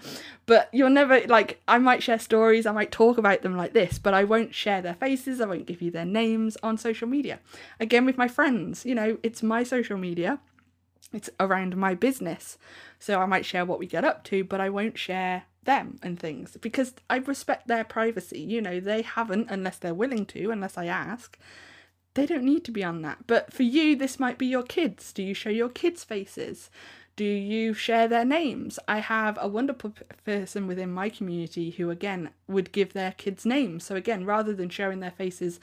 But 0.47 0.69
you'll 0.73 0.91
never 0.91 1.21
like 1.27 1.61
I 1.69 1.79
might 1.79 2.03
share 2.03 2.19
stories, 2.19 2.67
I 2.67 2.73
might 2.73 2.93
talk 2.93 3.19
about 3.19 3.43
them 3.43 3.57
like 3.57 3.73
this, 3.73 3.99
but 3.99 4.15
I 4.15 4.25
won't 4.25 4.55
share 4.55 4.83
their 4.83 4.95
faces, 4.95 5.41
I 5.41 5.47
won't 5.47 5.67
give 5.67 5.83
you 5.83 5.91
their 5.91 6.05
names 6.05 6.57
on 6.62 6.77
social 6.79 7.09
media. 7.09 7.41
Again 7.81 8.05
with 8.05 8.19
my 8.19 8.29
friends, 8.29 8.85
you 8.85 8.95
know, 8.95 9.19
it's 9.23 9.43
my 9.43 9.62
social 9.62 9.99
media. 9.99 10.41
It's 11.12 11.29
around 11.39 11.77
my 11.77 11.95
business. 11.95 12.57
So 12.99 13.21
I 13.21 13.27
might 13.27 13.45
share 13.45 13.67
what 13.67 13.79
we 13.79 13.87
get 13.87 14.05
up 14.05 14.25
to, 14.25 14.45
but 14.45 14.62
I 14.62 14.71
won't 14.71 14.97
share 14.97 15.45
them 15.64 15.99
and 16.02 16.19
things 16.19 16.57
because 16.61 16.95
I 17.09 17.16
respect 17.16 17.69
their 17.69 17.85
privacy. 17.85 18.40
You 18.40 18.61
know, 18.61 18.81
they 18.81 19.02
haven't 19.02 19.50
unless 19.50 19.78
they're 19.78 19.95
willing 19.95 20.26
to, 20.26 20.50
unless 20.50 20.76
I 20.76 20.87
ask. 20.87 21.38
They 22.14 22.26
don't 22.26 22.45
need 22.45 22.64
to 22.66 22.71
be 22.71 22.85
on 22.85 23.02
that. 23.02 23.26
But 23.26 23.52
for 23.52 23.62
you, 23.62 23.97
this 23.97 24.21
might 24.21 24.37
be 24.37 24.47
your 24.47 24.62
kids. 24.62 25.12
Do 25.12 25.23
you 25.23 25.33
show 25.33 25.49
your 25.49 25.71
kids' 25.71 26.04
faces? 26.04 26.69
Do 27.16 27.25
you 27.25 27.73
share 27.75 28.09
their 28.09 28.25
names? 28.25 28.78
I 28.88 28.99
have 28.99 29.38
a 29.40 29.49
wonderful 29.49 29.95
person 30.25 30.66
within 30.66 30.92
my 30.92 31.09
community 31.09 31.71
who, 31.71 31.90
again, 31.90 32.31
would 32.49 32.73
give 32.73 32.92
their 32.92 33.12
kids 33.12 33.47
names. 33.47 33.85
So 33.85 33.97
again, 33.97 34.25
rather 34.25 34.54
than 34.54 34.69
sharing 34.69 35.00
their 35.00 35.11
faces 35.11 35.61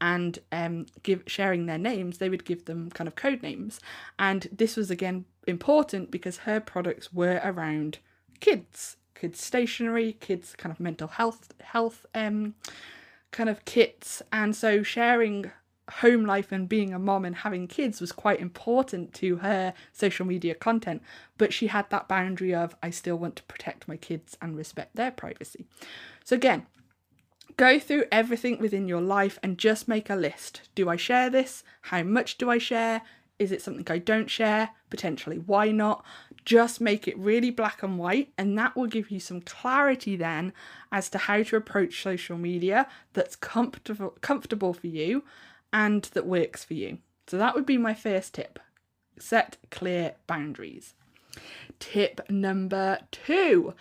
and 0.00 0.38
um, 0.50 0.86
give 1.02 1.22
sharing 1.26 1.66
their 1.66 1.78
names, 1.78 2.18
they 2.18 2.28
would 2.28 2.44
give 2.44 2.64
them 2.64 2.90
kind 2.90 3.08
of 3.08 3.14
code 3.14 3.42
names. 3.42 3.80
And 4.18 4.48
this 4.52 4.76
was 4.76 4.90
again 4.90 5.24
important 5.46 6.10
because 6.10 6.38
her 6.38 6.60
products 6.60 7.12
were 7.12 7.40
around 7.44 7.98
kids 8.40 8.96
kids 9.14 9.42
stationery, 9.42 10.16
kids 10.20 10.54
kind 10.56 10.72
of 10.72 10.80
mental 10.80 11.08
health 11.08 11.52
health 11.60 12.06
um 12.14 12.54
kind 13.30 13.48
of 13.48 13.64
kits, 13.64 14.22
and 14.32 14.54
so 14.54 14.82
sharing 14.82 15.50
home 15.90 16.24
life 16.24 16.52
and 16.52 16.68
being 16.68 16.94
a 16.94 16.98
mom 16.98 17.24
and 17.24 17.36
having 17.36 17.66
kids 17.66 18.00
was 18.00 18.12
quite 18.12 18.40
important 18.40 19.12
to 19.12 19.36
her 19.36 19.74
social 19.92 20.24
media 20.24 20.54
content 20.54 21.02
but 21.38 21.52
she 21.52 21.66
had 21.66 21.88
that 21.90 22.06
boundary 22.08 22.54
of 22.54 22.76
I 22.82 22.90
still 22.90 23.16
want 23.16 23.36
to 23.36 23.42
protect 23.44 23.88
my 23.88 23.96
kids 23.96 24.36
and 24.40 24.56
respect 24.56 24.94
their 24.94 25.10
privacy. 25.10 25.66
So 26.24 26.36
again, 26.36 26.66
go 27.56 27.78
through 27.78 28.04
everything 28.12 28.58
within 28.58 28.86
your 28.86 29.00
life 29.00 29.38
and 29.42 29.58
just 29.58 29.88
make 29.88 30.08
a 30.08 30.14
list. 30.14 30.62
Do 30.74 30.88
I 30.88 30.96
share 30.96 31.28
this? 31.28 31.64
How 31.82 32.04
much 32.04 32.38
do 32.38 32.48
I 32.48 32.58
share? 32.58 33.02
Is 33.42 33.50
it 33.50 33.60
something 33.60 33.86
I 33.90 33.98
don't 33.98 34.30
share? 34.30 34.70
Potentially, 34.88 35.38
why 35.38 35.72
not? 35.72 36.04
Just 36.44 36.80
make 36.80 37.08
it 37.08 37.18
really 37.18 37.50
black 37.50 37.82
and 37.82 37.98
white, 37.98 38.32
and 38.38 38.56
that 38.56 38.76
will 38.76 38.86
give 38.86 39.10
you 39.10 39.18
some 39.18 39.40
clarity 39.40 40.14
then 40.14 40.52
as 40.92 41.08
to 41.10 41.18
how 41.18 41.42
to 41.42 41.56
approach 41.56 42.02
social 42.02 42.38
media 42.38 42.86
that's 43.12 43.34
comfortable 43.34 44.16
comfortable 44.20 44.72
for 44.72 44.86
you 44.86 45.24
and 45.72 46.04
that 46.14 46.24
works 46.24 46.62
for 46.62 46.74
you. 46.74 46.98
So 47.26 47.36
that 47.38 47.54
would 47.56 47.66
be 47.66 47.78
my 47.78 47.94
first 47.94 48.34
tip. 48.34 48.60
Set 49.18 49.56
clear 49.70 50.14
boundaries. 50.28 50.94
Tip 51.80 52.20
number 52.30 53.00
two 53.10 53.74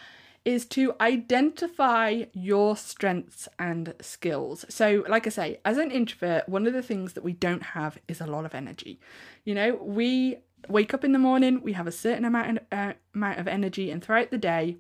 is 0.44 0.66
to 0.66 0.96
identify 1.00 2.24
your 2.34 2.76
strengths 2.76 3.48
and 3.60 3.94
skills. 4.02 4.66
So, 4.70 5.04
like 5.08 5.28
I 5.28 5.30
say, 5.30 5.60
as 5.64 5.78
an 5.78 5.92
introvert, 5.92 6.50
one 6.50 6.66
of 6.66 6.74
the 6.74 6.82
things 6.82 7.14
that 7.14 7.24
we 7.24 7.34
don't 7.34 7.64
have 7.64 8.00
is 8.08 8.22
a 8.22 8.26
lot 8.26 8.46
of 8.46 8.56
energy. 8.56 9.00
You 9.46 9.54
know, 9.54 9.76
we 9.76 10.38
wake 10.68 10.94
up 10.94 11.04
in 11.04 11.12
the 11.12 11.20
morning, 11.20 11.62
we 11.62 11.74
have 11.74 11.88
a 11.88 11.92
certain 11.92 12.26
amount 12.26 12.58
of, 12.58 12.64
uh, 12.72 12.94
amount 13.14 13.40
of 13.40 13.48
energy, 13.48 13.92
and 13.92 14.04
throughout 14.04 14.32
the 14.32 14.38
day, 14.38 14.78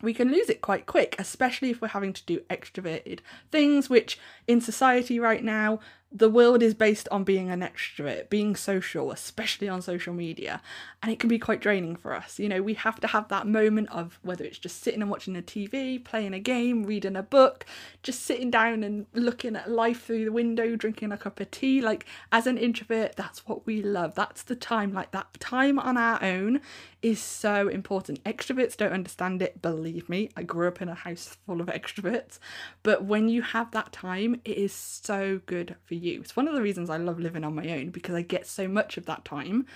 we 0.00 0.14
can 0.14 0.30
lose 0.30 0.48
it 0.48 0.60
quite 0.60 0.86
quick, 0.86 1.16
especially 1.18 1.70
if 1.70 1.80
we're 1.80 1.88
having 1.88 2.12
to 2.12 2.24
do 2.24 2.40
extroverted 2.50 3.20
things, 3.50 3.90
which 3.90 4.18
in 4.46 4.60
society 4.60 5.18
right 5.18 5.42
now 5.42 5.80
the 6.10 6.30
world 6.30 6.62
is 6.62 6.72
based 6.72 7.06
on 7.10 7.22
being 7.22 7.50
an 7.50 7.60
extrovert, 7.60 8.30
being 8.30 8.56
social, 8.56 9.12
especially 9.12 9.68
on 9.68 9.82
social 9.82 10.14
media, 10.14 10.62
and 11.02 11.12
it 11.12 11.18
can 11.18 11.28
be 11.28 11.38
quite 11.38 11.60
draining 11.60 11.96
for 11.96 12.14
us. 12.14 12.38
You 12.38 12.48
know, 12.48 12.62
we 12.62 12.74
have 12.74 12.98
to 13.00 13.06
have 13.06 13.28
that 13.28 13.46
moment 13.46 13.90
of 13.90 14.18
whether 14.22 14.42
it's 14.42 14.58
just 14.58 14.82
sitting 14.82 15.02
and 15.02 15.10
watching 15.10 15.36
a 15.36 15.42
TV, 15.42 16.02
playing 16.02 16.32
a 16.32 16.40
game, 16.40 16.84
reading 16.84 17.14
a 17.14 17.22
book, 17.22 17.66
just 18.02 18.22
sitting 18.22 18.50
down 18.50 18.82
and 18.82 19.04
looking 19.12 19.54
at 19.54 19.70
life 19.70 20.04
through 20.04 20.24
the 20.24 20.32
window, 20.32 20.76
drinking 20.76 21.12
a 21.12 21.18
cup 21.18 21.40
of 21.40 21.50
tea. 21.50 21.82
Like, 21.82 22.06
as 22.32 22.46
an 22.46 22.56
introvert, 22.56 23.16
that's 23.16 23.46
what 23.46 23.66
we 23.66 23.82
love. 23.82 24.14
That's 24.14 24.42
the 24.42 24.56
time, 24.56 24.94
like, 24.94 25.10
that 25.10 25.38
time 25.40 25.78
on 25.78 25.98
our 25.98 26.22
own 26.24 26.62
is 27.02 27.20
so 27.20 27.68
important. 27.68 28.24
Extroverts 28.24 28.76
don't 28.76 28.92
understand 28.92 29.42
it, 29.42 29.60
believe 29.60 30.08
me. 30.08 30.30
I 30.36 30.42
grew 30.42 30.68
up 30.68 30.80
in 30.80 30.88
a 30.88 30.94
house 30.94 31.36
full 31.46 31.60
of 31.60 31.66
extroverts, 31.68 32.38
but 32.82 33.04
when 33.04 33.28
you 33.28 33.42
have 33.42 33.70
that 33.72 33.92
time, 33.92 34.40
it 34.44 34.56
is 34.56 34.72
so 34.72 35.40
good 35.44 35.76
for 35.84 35.94
you. 35.94 35.97
It's 35.98 36.36
one 36.36 36.48
of 36.48 36.54
the 36.54 36.62
reasons 36.62 36.90
I 36.90 36.96
love 36.96 37.18
living 37.20 37.44
on 37.44 37.54
my 37.54 37.68
own 37.70 37.90
because 37.90 38.14
I 38.14 38.22
get 38.22 38.46
so 38.46 38.68
much 38.68 38.96
of 38.96 39.06
that 39.06 39.24
time. 39.24 39.66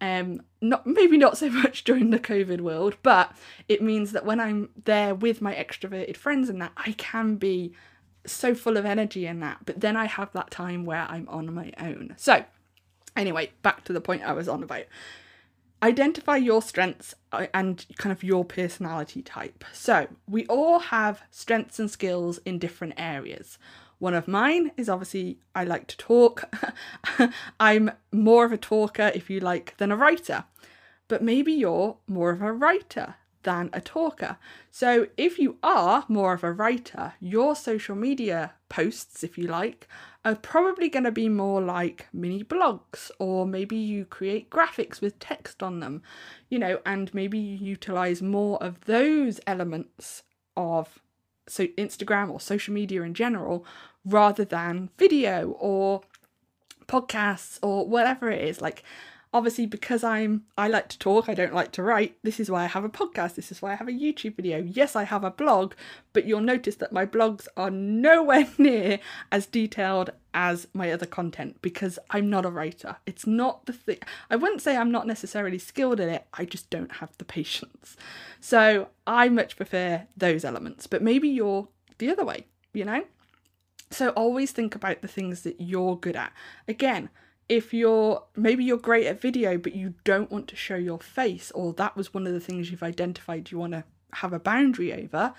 Um, 0.00 0.42
not 0.60 0.86
maybe 0.86 1.16
not 1.16 1.38
so 1.38 1.48
much 1.48 1.84
during 1.84 2.10
the 2.10 2.18
COVID 2.18 2.60
world, 2.60 2.96
but 3.02 3.32
it 3.68 3.82
means 3.82 4.12
that 4.12 4.24
when 4.24 4.40
I'm 4.40 4.70
there 4.84 5.14
with 5.14 5.40
my 5.40 5.54
extroverted 5.54 6.16
friends 6.16 6.48
and 6.48 6.60
that, 6.60 6.72
I 6.76 6.92
can 6.92 7.36
be 7.36 7.72
so 8.26 8.54
full 8.54 8.76
of 8.76 8.84
energy 8.84 9.26
in 9.26 9.40
that. 9.40 9.58
But 9.64 9.80
then 9.80 9.96
I 9.96 10.06
have 10.06 10.32
that 10.32 10.50
time 10.50 10.84
where 10.84 11.06
I'm 11.08 11.28
on 11.28 11.52
my 11.54 11.72
own. 11.78 12.14
So, 12.16 12.44
anyway, 13.16 13.52
back 13.62 13.84
to 13.84 13.92
the 13.92 14.00
point 14.00 14.22
I 14.22 14.32
was 14.32 14.48
on 14.48 14.62
about 14.62 14.84
identify 15.82 16.36
your 16.36 16.62
strengths 16.62 17.14
uh, 17.32 17.46
and 17.52 17.84
kind 17.96 18.10
of 18.10 18.24
your 18.24 18.44
personality 18.44 19.22
type. 19.22 19.64
So, 19.72 20.08
we 20.28 20.46
all 20.46 20.78
have 20.78 21.22
strengths 21.30 21.78
and 21.78 21.90
skills 21.90 22.38
in 22.44 22.58
different 22.58 22.94
areas. 22.96 23.58
One 23.98 24.14
of 24.14 24.28
mine 24.28 24.72
is 24.76 24.88
obviously 24.88 25.38
I 25.54 25.64
like 25.64 25.86
to 25.88 25.96
talk. 25.96 26.54
I'm 27.60 27.92
more 28.12 28.44
of 28.44 28.52
a 28.52 28.58
talker, 28.58 29.10
if 29.14 29.30
you 29.30 29.40
like, 29.40 29.76
than 29.78 29.90
a 29.90 29.96
writer. 29.96 30.44
But 31.08 31.22
maybe 31.22 31.52
you're 31.52 31.96
more 32.06 32.30
of 32.30 32.42
a 32.42 32.52
writer 32.52 33.14
than 33.46 33.70
a 33.72 33.80
talker. 33.80 34.36
So 34.70 35.06
if 35.16 35.38
you 35.38 35.56
are 35.62 36.04
more 36.08 36.34
of 36.34 36.42
a 36.44 36.52
writer, 36.52 37.14
your 37.20 37.54
social 37.54 37.94
media 37.94 38.54
posts, 38.68 39.22
if 39.22 39.38
you 39.38 39.46
like, 39.46 39.88
are 40.24 40.34
probably 40.34 40.88
going 40.88 41.04
to 41.04 41.12
be 41.12 41.28
more 41.28 41.62
like 41.62 42.08
mini 42.12 42.42
blogs, 42.42 43.10
or 43.20 43.46
maybe 43.46 43.76
you 43.76 44.04
create 44.04 44.50
graphics 44.50 45.00
with 45.00 45.18
text 45.20 45.62
on 45.62 45.78
them, 45.78 46.02
you 46.50 46.58
know, 46.58 46.80
and 46.84 47.14
maybe 47.14 47.38
you 47.38 47.56
utilize 47.56 48.20
more 48.20 48.60
of 48.62 48.80
those 48.86 49.40
elements 49.46 50.24
of 50.56 50.98
so 51.48 51.66
Instagram 51.78 52.30
or 52.30 52.40
social 52.40 52.74
media 52.74 53.02
in 53.02 53.14
general 53.14 53.64
rather 54.04 54.44
than 54.44 54.90
video 54.98 55.50
or 55.58 56.02
podcasts 56.86 57.58
or 57.62 57.86
whatever 57.86 58.30
it 58.30 58.42
is. 58.42 58.60
Like 58.60 58.82
obviously 59.36 59.66
because 59.66 60.02
I'm 60.02 60.44
I 60.56 60.66
like 60.66 60.88
to 60.88 60.98
talk, 60.98 61.28
I 61.28 61.34
don't 61.34 61.52
like 61.52 61.70
to 61.72 61.82
write. 61.82 62.16
This 62.22 62.40
is 62.40 62.50
why 62.50 62.64
I 62.64 62.68
have 62.68 62.84
a 62.84 62.88
podcast. 62.88 63.34
This 63.34 63.52
is 63.52 63.60
why 63.60 63.72
I 63.72 63.74
have 63.74 63.86
a 63.86 63.92
YouTube 63.92 64.36
video. 64.36 64.58
Yes, 64.58 64.96
I 64.96 65.04
have 65.04 65.24
a 65.24 65.30
blog, 65.30 65.74
but 66.14 66.24
you'll 66.24 66.40
notice 66.40 66.76
that 66.76 66.90
my 66.90 67.04
blogs 67.04 67.46
are 67.54 67.70
nowhere 67.70 68.48
near 68.58 68.98
as 69.30 69.44
detailed 69.44 70.08
as 70.32 70.68
my 70.72 70.90
other 70.90 71.04
content 71.04 71.60
because 71.60 71.98
I'm 72.08 72.30
not 72.30 72.46
a 72.46 72.50
writer. 72.50 72.96
It's 73.04 73.26
not 73.26 73.66
the 73.66 73.74
thing. 73.74 73.98
I 74.30 74.36
wouldn't 74.36 74.62
say 74.62 74.74
I'm 74.74 74.90
not 74.90 75.06
necessarily 75.06 75.58
skilled 75.58 76.00
in 76.00 76.08
it. 76.08 76.26
I 76.32 76.46
just 76.46 76.70
don't 76.70 76.92
have 76.92 77.16
the 77.18 77.26
patience. 77.26 77.94
So, 78.40 78.88
I 79.06 79.28
much 79.28 79.56
prefer 79.56 80.06
those 80.16 80.46
elements, 80.46 80.86
but 80.86 81.02
maybe 81.02 81.28
you're 81.28 81.68
the 81.98 82.10
other 82.10 82.24
way, 82.24 82.46
you 82.72 82.86
know? 82.86 83.04
So 83.90 84.10
always 84.10 84.50
think 84.50 84.74
about 84.74 85.02
the 85.02 85.08
things 85.08 85.42
that 85.42 85.60
you're 85.60 85.96
good 85.96 86.16
at. 86.16 86.32
Again, 86.66 87.08
if 87.48 87.72
you're 87.72 88.22
maybe 88.34 88.64
you're 88.64 88.76
great 88.76 89.06
at 89.06 89.20
video 89.20 89.56
but 89.56 89.74
you 89.74 89.94
don't 90.04 90.30
want 90.30 90.48
to 90.48 90.56
show 90.56 90.76
your 90.76 90.98
face 90.98 91.50
or 91.52 91.72
that 91.72 91.96
was 91.96 92.12
one 92.12 92.26
of 92.26 92.32
the 92.32 92.40
things 92.40 92.70
you've 92.70 92.82
identified 92.82 93.50
you 93.50 93.58
want 93.58 93.72
to 93.72 93.84
have 94.14 94.32
a 94.32 94.38
boundary 94.38 94.92
over 94.92 95.32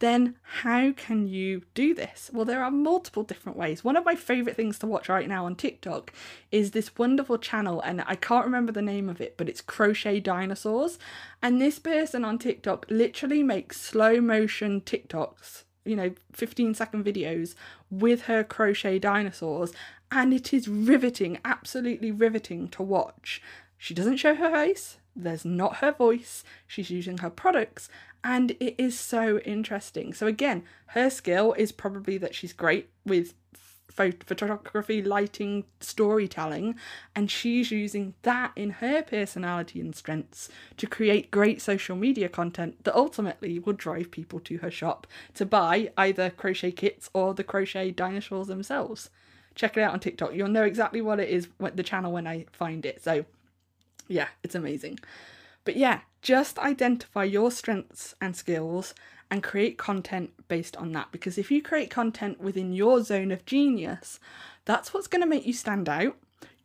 then 0.00 0.36
how 0.42 0.92
can 0.92 1.26
you 1.26 1.62
do 1.74 1.94
this? 1.94 2.30
Well, 2.32 2.44
there 2.44 2.62
are 2.62 2.70
multiple 2.70 3.22
different 3.22 3.58
ways. 3.58 3.82
One 3.82 3.96
of 3.96 4.04
my 4.04 4.14
favorite 4.14 4.56
things 4.56 4.78
to 4.78 4.86
watch 4.86 5.08
right 5.08 5.28
now 5.28 5.44
on 5.46 5.56
TikTok 5.56 6.12
is 6.52 6.70
this 6.70 6.96
wonderful 6.96 7.38
channel, 7.38 7.80
and 7.80 8.02
I 8.06 8.14
can't 8.14 8.44
remember 8.44 8.72
the 8.72 8.82
name 8.82 9.08
of 9.08 9.20
it, 9.20 9.36
but 9.36 9.48
it's 9.48 9.60
Crochet 9.60 10.20
Dinosaurs. 10.20 10.98
And 11.42 11.60
this 11.60 11.78
person 11.78 12.24
on 12.24 12.38
TikTok 12.38 12.86
literally 12.88 13.42
makes 13.42 13.80
slow 13.80 14.20
motion 14.20 14.80
TikToks 14.80 15.64
you 15.84 15.96
know, 15.96 16.12
15 16.32 16.74
second 16.74 17.02
videos 17.02 17.54
with 17.90 18.22
her 18.22 18.44
crochet 18.44 18.98
dinosaurs, 18.98 19.72
and 20.10 20.32
it 20.32 20.52
is 20.52 20.68
riveting, 20.68 21.38
absolutely 21.44 22.10
riveting 22.10 22.68
to 22.68 22.82
watch. 22.82 23.42
She 23.76 23.94
doesn't 23.94 24.16
show 24.16 24.34
her 24.34 24.50
face, 24.50 24.98
there's 25.14 25.44
not 25.44 25.76
her 25.76 25.92
voice, 25.92 26.44
she's 26.66 26.90
using 26.90 27.18
her 27.18 27.30
products, 27.30 27.88
and 28.24 28.52
it 28.52 28.74
is 28.78 28.98
so 28.98 29.38
interesting. 29.40 30.12
So, 30.12 30.26
again, 30.26 30.64
her 30.88 31.10
skill 31.10 31.52
is 31.54 31.72
probably 31.72 32.18
that 32.18 32.34
she's 32.34 32.52
great 32.52 32.90
with 33.04 33.34
photography, 33.90 35.02
lighting, 35.02 35.64
storytelling, 35.80 36.76
and 37.16 37.30
she's 37.30 37.70
using 37.70 38.14
that 38.22 38.52
in 38.54 38.70
her 38.70 39.02
personality 39.02 39.80
and 39.80 39.94
strengths 39.94 40.48
to 40.76 40.86
create 40.86 41.30
great 41.30 41.60
social 41.60 41.96
media 41.96 42.28
content 42.28 42.84
that 42.84 42.94
ultimately 42.94 43.58
will 43.58 43.72
drive 43.72 44.10
people 44.10 44.38
to 44.40 44.58
her 44.58 44.70
shop 44.70 45.06
to 45.34 45.44
buy 45.44 45.90
either 45.96 46.30
crochet 46.30 46.70
kits 46.70 47.10
or 47.12 47.34
the 47.34 47.42
crochet 47.42 47.90
dinosaurs 47.90 48.46
themselves. 48.46 49.10
Check 49.58 49.76
it 49.76 49.82
out 49.82 49.92
on 49.92 49.98
TikTok. 49.98 50.34
You'll 50.34 50.48
know 50.48 50.62
exactly 50.62 51.00
what 51.00 51.18
it 51.18 51.28
is, 51.28 51.48
the 51.74 51.82
channel 51.82 52.12
when 52.12 52.28
I 52.28 52.46
find 52.52 52.86
it. 52.86 53.02
So, 53.02 53.24
yeah, 54.06 54.28
it's 54.44 54.54
amazing. 54.54 55.00
But 55.64 55.76
yeah, 55.76 56.00
just 56.22 56.60
identify 56.60 57.24
your 57.24 57.50
strengths 57.50 58.14
and 58.20 58.36
skills 58.36 58.94
and 59.32 59.42
create 59.42 59.76
content 59.76 60.30
based 60.46 60.76
on 60.76 60.92
that. 60.92 61.10
Because 61.10 61.38
if 61.38 61.50
you 61.50 61.60
create 61.60 61.90
content 61.90 62.40
within 62.40 62.72
your 62.72 63.02
zone 63.02 63.32
of 63.32 63.44
genius, 63.46 64.20
that's 64.64 64.94
what's 64.94 65.08
going 65.08 65.22
to 65.22 65.28
make 65.28 65.44
you 65.44 65.52
stand 65.52 65.88
out. 65.88 66.16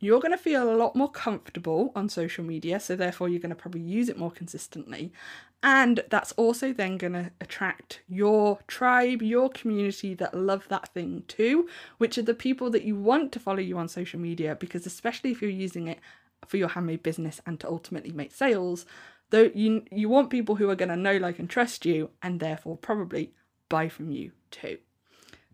You're 0.04 0.20
going 0.20 0.32
to 0.32 0.36
feel 0.38 0.70
a 0.70 0.76
lot 0.76 0.94
more 0.94 1.10
comfortable 1.10 1.90
on 1.96 2.10
social 2.10 2.44
media, 2.44 2.78
so 2.78 2.94
therefore 2.94 3.30
you're 3.30 3.40
going 3.40 3.48
to 3.48 3.56
probably 3.56 3.80
use 3.80 4.10
it 4.10 4.18
more 4.18 4.30
consistently. 4.30 5.14
And 5.62 6.04
that's 6.10 6.32
also 6.32 6.74
then 6.74 6.98
going 6.98 7.14
to 7.14 7.30
attract 7.40 8.02
your 8.06 8.58
tribe, 8.66 9.22
your 9.22 9.48
community 9.48 10.12
that 10.12 10.34
love 10.34 10.68
that 10.68 10.92
thing 10.92 11.24
too, 11.26 11.70
which 11.96 12.18
are 12.18 12.22
the 12.22 12.34
people 12.34 12.68
that 12.72 12.84
you 12.84 12.96
want 12.96 13.32
to 13.32 13.40
follow 13.40 13.60
you 13.60 13.78
on 13.78 13.88
social 13.88 14.20
media. 14.20 14.54
Because, 14.54 14.84
especially 14.84 15.30
if 15.30 15.40
you're 15.40 15.50
using 15.50 15.86
it 15.86 16.00
for 16.46 16.58
your 16.58 16.68
handmade 16.68 17.02
business 17.02 17.40
and 17.46 17.58
to 17.60 17.66
ultimately 17.66 18.12
make 18.12 18.34
sales, 18.34 18.84
though 19.30 19.50
you 19.54 19.86
you 19.90 20.10
want 20.10 20.28
people 20.28 20.56
who 20.56 20.68
are 20.68 20.76
going 20.76 20.90
to 20.90 20.96
know, 20.96 21.16
like, 21.16 21.38
and 21.38 21.48
trust 21.48 21.86
you, 21.86 22.10
and 22.22 22.40
therefore 22.40 22.76
probably 22.76 23.32
buy 23.70 23.88
from 23.88 24.10
you 24.10 24.32
too. 24.50 24.76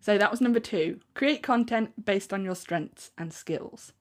So 0.00 0.18
that 0.18 0.32
was 0.32 0.40
number 0.40 0.58
two. 0.58 0.98
Create 1.14 1.40
content 1.40 2.04
based 2.04 2.32
on 2.32 2.44
your 2.44 2.56
strengths 2.56 3.12
and 3.16 3.32
skills. 3.32 3.92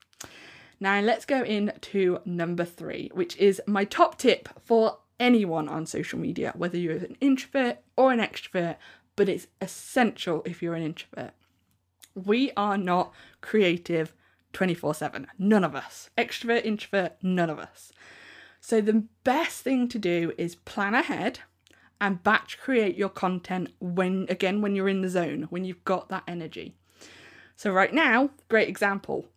Now 0.80 1.02
let's 1.02 1.26
go 1.26 1.44
into 1.44 2.20
number 2.26 2.64
three, 2.64 3.10
which 3.14 3.36
is 3.38 3.62
my 3.68 3.84
top 3.84 4.18
tip 4.18 4.50
for 4.64 5.00
anyone 5.20 5.68
on 5.68 5.86
social 5.86 6.18
media, 6.18 6.54
whether 6.56 6.78
you're 6.78 6.98
an 6.98 7.18
introvert 7.20 7.80
or 7.98 8.12
an 8.14 8.20
extrovert, 8.20 8.78
but 9.16 9.28
it's 9.28 9.48
essential 9.60 10.42
if 10.46 10.64
you're 10.64 10.76
an 10.76 10.84
introvert. 10.84 11.32
We 12.16 12.52
are 12.56 12.78
not 12.78 13.14
creative 13.42 14.14
24 14.54 14.96
7. 14.96 15.28
None 15.38 15.64
of 15.64 15.76
us. 15.76 16.10
Extrovert, 16.18 16.66
introvert, 16.66 17.18
none 17.22 17.50
of 17.50 17.60
us. 17.60 17.92
So 18.62 18.82
the 18.82 19.06
best 19.24 19.62
thing 19.62 19.88
to 19.90 20.00
do 20.00 20.34
is 20.38 20.56
plan 20.56 20.94
ahead 20.94 21.40
and 22.02 22.24
batch 22.24 22.58
create 22.58 22.96
your 22.96 23.10
content 23.10 23.70
when 23.80 24.26
again 24.30 24.62
when 24.62 24.76
you're 24.76 24.90
in 24.90 25.02
the 25.02 25.10
zone, 25.10 25.48
when 25.50 25.66
you've 25.66 25.84
got 25.84 26.10
that 26.10 26.24
energy. 26.28 26.76
So 27.56 27.72
right 27.72 27.94
now, 27.94 28.30
great 28.48 28.70
example. 28.70 29.28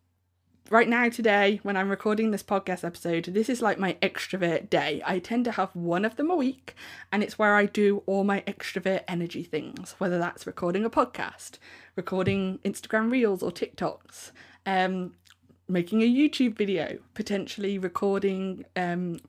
Right 0.73 0.89
now 0.89 1.11
today 1.11 1.61
when 1.63 1.77
I'm 1.77 1.91
recording 1.91 2.31
this 2.31 2.43
podcast 2.43 2.83
episode, 2.83 3.25
this 3.25 3.51
is 3.51 3.61
like 3.61 3.79
my 3.79 3.99
extrovert 4.01 4.71
day. 4.71 5.03
I 5.05 5.19
tend 5.19 5.45
to 5.45 5.51
have 5.51 5.77
one 5.77 6.07
of 6.07 6.17
them 6.17 6.31
a 6.31 6.35
week 6.35 6.75
and 7.13 7.23
it's 7.23 7.39
where 7.39 7.57
I 7.57 7.67
do 7.67 8.03
all 8.07 8.25
my 8.25 8.41
extrovert 8.47 9.03
energy 9.07 9.43
things, 9.43 9.95
whether 9.99 10.19
that's 10.19 10.47
recording 10.47 10.87
a 10.87 10.89
podcast, 10.89 11.59
recording 11.95 12.59
Instagram 12.65 13.13
Reels 13.13 13.43
or 13.43 13.51
TikToks, 13.51 14.31
um, 14.65 15.13
making 15.69 16.01
a 16.01 16.07
YouTube 16.07 16.57
video, 16.57 16.97
potentially 17.13 17.77
recording 17.77 18.65
um, 18.75 19.21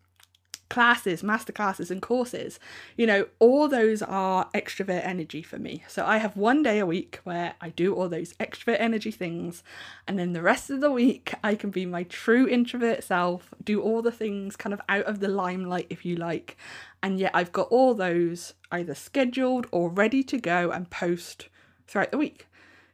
classes, 0.74 1.22
master 1.22 1.54
classes, 1.54 1.92
and 1.92 2.02
courses. 2.02 2.60
You 2.98 3.06
know, 3.06 3.28
all 3.38 3.68
those 3.68 4.02
are 4.02 4.50
extrovert 4.56 5.06
energy 5.06 5.44
for 5.44 5.60
me. 5.60 5.84
So 5.88 6.04
I 6.04 6.18
have 6.18 6.36
one 6.36 6.64
day 6.64 6.80
a 6.80 6.86
week 6.88 7.20
where 7.26 7.54
I 7.62 7.70
do 7.70 7.94
all 7.94 8.10
those 8.10 8.34
extrovert 8.34 8.78
energy 8.80 9.12
things, 9.12 9.62
and 10.08 10.18
then 10.18 10.34
the 10.34 10.42
rest 10.42 10.72
of 10.72 10.82
the 10.82 10.90
week 10.90 11.32
I 11.44 11.54
can 11.54 11.70
be 11.70 11.86
my 11.86 12.02
true 12.02 12.48
introvert 12.48 13.04
self, 13.04 13.54
do 13.64 13.84
all 13.84 14.02
the 14.02 14.12
things 14.12 14.56
kind 14.56 14.74
of 14.74 14.82
out 14.90 15.06
of 15.06 15.20
the 15.20 15.28
limelight, 15.28 15.86
if 15.92 16.06
you 16.06 16.16
like. 16.16 16.58
And 17.04 17.20
yet 17.20 17.34
I've 17.36 17.52
got 17.52 17.68
all 17.68 17.94
those 17.94 18.56
either 18.72 18.96
scheduled 18.96 19.68
or 19.70 19.92
ready 19.92 20.24
to 20.24 20.40
go 20.40 20.72
and 20.72 20.90
post 20.90 21.50
throughout 21.86 22.10
the 22.10 22.18
week, 22.18 22.48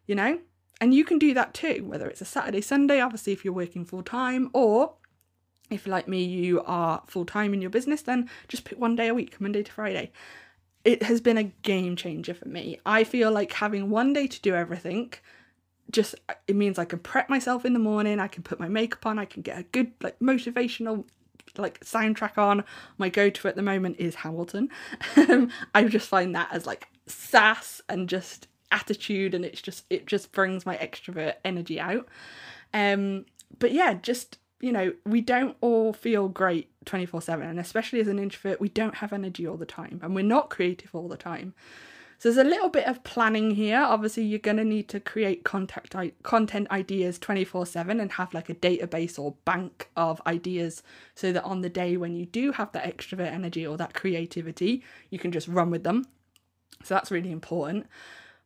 you 0.06 0.16
know? 0.16 0.40
And 0.82 0.94
you 0.94 1.06
can 1.06 1.18
do 1.18 1.34
that 1.34 1.54
too, 1.54 1.86
whether 1.88 2.10
it's 2.10 2.20
a 2.20 2.26
Saturday, 2.26 2.60
Sunday, 2.60 3.00
obviously, 3.00 3.32
if 3.32 3.46
you're 3.46 3.54
working 3.54 3.86
full 3.86 4.04
time, 4.04 4.50
or 4.54 4.96
if, 5.70 5.88
like 5.88 6.08
me, 6.08 6.24
you 6.24 6.62
are 6.66 7.04
full 7.08 7.26
time 7.26 7.54
in 7.54 7.62
your 7.62 7.70
business, 7.70 8.02
then 8.02 8.30
just 8.48 8.66
pick 8.66 8.80
one 8.80 8.96
day 8.96 9.08
a 9.08 9.14
week, 9.14 9.40
Monday 9.40 9.64
to 9.64 9.72
Friday. 9.72 10.12
It 10.86 11.04
has 11.04 11.22
been 11.22 11.38
a 11.38 11.44
game 11.44 11.96
changer 11.96 12.34
for 12.34 12.48
me. 12.48 12.80
I 12.86 13.04
feel 13.04 13.32
like 13.32 13.54
having 13.54 13.90
one 13.90 14.14
day 14.14 14.28
to 14.28 14.42
do 14.42 14.56
everything 14.56 15.14
just 15.92 16.16
it 16.48 16.56
means 16.56 16.78
I 16.78 16.86
can 16.86 17.00
prep 17.00 17.30
myself 17.30 17.66
in 17.66 17.74
the 17.74 17.80
morning, 17.80 18.20
I 18.20 18.28
can 18.28 18.44
put 18.44 18.60
my 18.60 18.68
makeup 18.68 19.06
on, 19.06 19.18
I 19.18 19.26
can 19.26 19.42
get 19.42 19.58
a 19.58 19.64
good 19.64 19.92
like 20.02 20.20
motivational 20.20 21.06
like 21.58 21.80
soundtrack 21.82 22.38
on. 22.38 22.64
My 22.98 23.10
go-to 23.10 23.48
at 23.48 23.56
the 23.56 23.62
moment 23.62 23.98
is 24.00 24.16
Hamilton. 24.16 24.70
I 25.74 25.84
just 25.86 26.08
find 26.08 26.36
that 26.36 26.50
as 26.52 26.66
like 26.66 26.88
sass 27.08 27.82
and 27.90 28.08
just 28.08 28.48
attitude 28.72 29.34
and 29.34 29.44
it's 29.44 29.62
just 29.62 29.86
it 29.90 30.06
just 30.06 30.32
brings 30.32 30.64
my 30.64 30.78
extrovert 30.78 31.34
energy 31.44 31.80
out 31.80 32.08
um 32.72 33.26
but 33.58 33.72
yeah 33.72 33.96
just 33.96 34.38
you 34.60 34.72
know 34.72 34.94
we 35.06 35.22
don't 35.22 35.56
all 35.62 35.94
feel 35.94 36.28
great 36.28 36.70
24 36.86 37.22
7 37.22 37.48
and 37.48 37.60
especially 37.60 38.00
as 38.00 38.08
an 38.08 38.20
introvert 38.20 38.60
we 38.60 38.70
don't 38.70 38.96
have 38.96 39.14
energy 39.14 39.48
all 39.48 39.58
the 39.58 39.66
time 39.66 40.00
and 40.04 40.16
we're 40.16 40.24
not 40.24 40.50
creative 40.50 40.94
all 40.94 41.08
the 41.08 41.18
time. 41.18 41.54
So 42.18 42.30
there's 42.30 42.46
a 42.46 42.50
little 42.50 42.68
bit 42.68 42.86
of 42.86 43.02
planning 43.06 43.52
here. 43.52 43.80
Obviously 43.80 44.24
you're 44.24 44.40
going 44.40 44.58
to 44.58 44.66
need 44.66 44.90
to 44.90 45.00
create 45.00 45.46
contact 45.46 45.96
content 46.24 46.70
ideas 46.70 47.18
24 47.18 47.66
7 47.66 48.00
and 48.00 48.12
have 48.14 48.34
like 48.34 48.50
a 48.50 48.56
database 48.56 49.18
or 49.18 49.36
bank 49.46 49.90
of 49.96 50.22
ideas 50.28 50.84
so 51.16 51.32
that 51.32 51.44
on 51.46 51.62
the 51.62 51.70
day 51.70 51.96
when 51.96 52.14
you 52.14 52.26
do 52.26 52.52
have 52.52 52.72
that 52.74 52.86
extrovert 52.86 53.32
energy 53.32 53.66
or 53.66 53.78
that 53.78 53.94
creativity 53.94 54.84
you 55.10 55.18
can 55.18 55.32
just 55.32 55.48
run 55.48 55.70
with 55.70 55.84
them. 55.84 56.06
So 56.84 56.94
that's 56.94 57.12
really 57.12 57.32
important. 57.32 57.88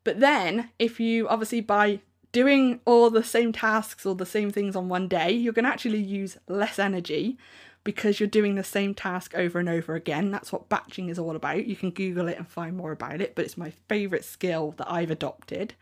But 0.03 0.19
then, 0.19 0.69
if 0.79 0.99
you 0.99 1.27
obviously 1.29 1.61
by 1.61 2.01
doing 2.33 2.81
all 2.83 3.09
the 3.09 3.23
same 3.23 3.53
tasks 3.53 4.05
or 4.05 4.15
the 4.15 4.25
same 4.25 4.51
things 4.51 4.75
on 4.75 4.89
one 4.89 5.07
day, 5.07 5.31
you're 5.31 5.53
going 5.53 5.63
to 5.63 5.71
actually 5.71 6.01
use 6.01 6.37
less 6.49 6.77
energy 6.77 7.37
because 7.85 8.19
you're 8.19 8.27
doing 8.27 8.55
the 8.55 8.63
same 8.63 8.93
task 8.93 9.33
over 9.35 9.59
and 9.59 9.69
over 9.69 9.95
again. 9.95 10.31
That's 10.31 10.51
what 10.51 10.67
batching 10.67 11.09
is 11.09 11.19
all 11.19 11.35
about. 11.35 11.65
You 11.65 11.75
can 11.75 11.91
Google 11.91 12.27
it 12.27 12.37
and 12.37 12.47
find 12.47 12.75
more 12.75 12.91
about 12.91 13.21
it, 13.21 13.35
but 13.35 13.45
it's 13.45 13.57
my 13.57 13.71
favourite 13.87 14.25
skill 14.25 14.73
that 14.77 14.91
I've 14.91 15.11
adopted. 15.11 15.75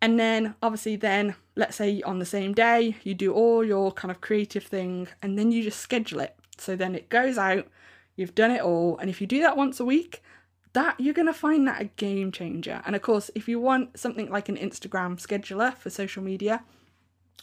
And 0.00 0.20
then, 0.20 0.54
obviously, 0.62 0.96
then 0.96 1.34
let's 1.56 1.76
say 1.76 2.02
on 2.02 2.18
the 2.18 2.26
same 2.26 2.52
day, 2.52 2.96
you 3.02 3.14
do 3.14 3.32
all 3.32 3.64
your 3.64 3.90
kind 3.90 4.10
of 4.10 4.20
creative 4.20 4.64
thing 4.64 5.08
and 5.22 5.38
then 5.38 5.50
you 5.50 5.62
just 5.62 5.80
schedule 5.80 6.20
it. 6.20 6.36
So 6.58 6.76
then 6.76 6.94
it 6.94 7.08
goes 7.08 7.38
out, 7.38 7.66
you've 8.14 8.34
done 8.34 8.50
it 8.50 8.60
all. 8.60 8.98
And 8.98 9.10
if 9.10 9.20
you 9.20 9.26
do 9.26 9.40
that 9.40 9.56
once 9.56 9.80
a 9.80 9.84
week, 9.84 10.22
that 10.74 11.00
you're 11.00 11.14
going 11.14 11.26
to 11.26 11.32
find 11.32 11.66
that 11.66 11.80
a 11.80 11.84
game 11.84 12.30
changer. 12.30 12.82
And 12.84 12.94
of 12.94 13.02
course, 13.02 13.30
if 13.34 13.48
you 13.48 13.58
want 13.58 13.98
something 13.98 14.30
like 14.30 14.48
an 14.48 14.56
Instagram 14.56 15.20
scheduler 15.20 15.76
for 15.76 15.88
social 15.88 16.22
media, 16.22 16.62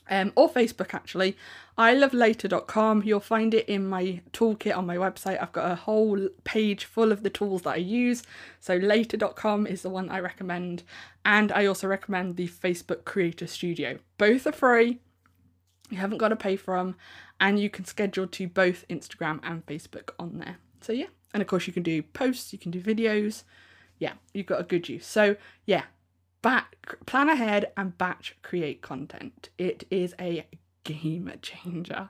um, 0.10 0.34
or 0.36 0.50
Facebook 0.50 0.94
actually, 0.94 1.38
I 1.78 1.94
love 1.94 2.13
later.com. 2.13 3.04
You'll 3.04 3.22
find 3.22 3.54
it 3.54 3.70
in 3.70 3.88
my 3.88 4.22
toolkit 4.34 4.76
on 4.76 4.86
my 4.86 4.98
website. 4.98 5.41
I've 5.41 5.54
got 5.54 5.72
a 5.72 5.76
whole 5.76 6.28
page 6.44 6.84
full 6.84 7.12
of 7.13 7.24
the 7.24 7.30
tools 7.30 7.62
that 7.62 7.76
I 7.76 7.78
use. 7.78 8.24
So 8.60 8.76
later.com 8.76 9.65
is 9.65 9.82
the 9.82 9.89
one 9.89 10.10
I 10.10 10.20
recommend. 10.20 10.84
And 11.24 11.52
I 11.54 11.65
also 11.65 11.88
recommend 11.88 12.36
the 12.36 12.50
Facebook 12.50 13.06
Creator 13.06 13.48
Studio. 13.48 14.00
Both 14.17 14.46
are 14.46 14.52
free. 14.52 15.00
You 15.89 15.98
haven't 15.98 16.17
got 16.17 16.30
to 16.30 16.36
pay 16.36 16.58
for 16.58 16.76
them. 16.76 16.96
And 17.39 17.60
you 17.60 17.70
can 17.70 17.86
schedule 17.86 18.28
to 18.28 18.48
both 18.48 18.86
Instagram 18.89 19.39
and 19.44 19.65
Facebook 19.65 20.10
on 20.20 20.39
there. 20.39 20.58
So 20.82 20.91
yeah. 20.91 21.08
And 21.34 21.41
of 21.41 21.48
course, 21.48 21.67
you 21.67 21.74
can 21.74 21.84
do 21.84 22.02
posts, 22.02 22.54
you 22.54 22.60
can 22.60 22.72
do 22.72 22.82
videos. 22.82 23.44
Yeah, 24.00 24.13
you've 24.34 24.48
got 24.48 24.60
a 24.60 24.63
good 24.63 24.89
use. 24.89 25.06
So, 25.06 25.36
yeah, 25.65 25.84
back, 26.41 26.98
plan 27.06 27.30
ahead 27.30 27.72
and 27.78 27.98
batch 27.98 28.36
create 28.41 28.82
content. 28.82 29.50
It 29.58 29.86
is 29.91 30.15
a 30.20 30.48
game 30.84 31.32
changer. 31.41 32.10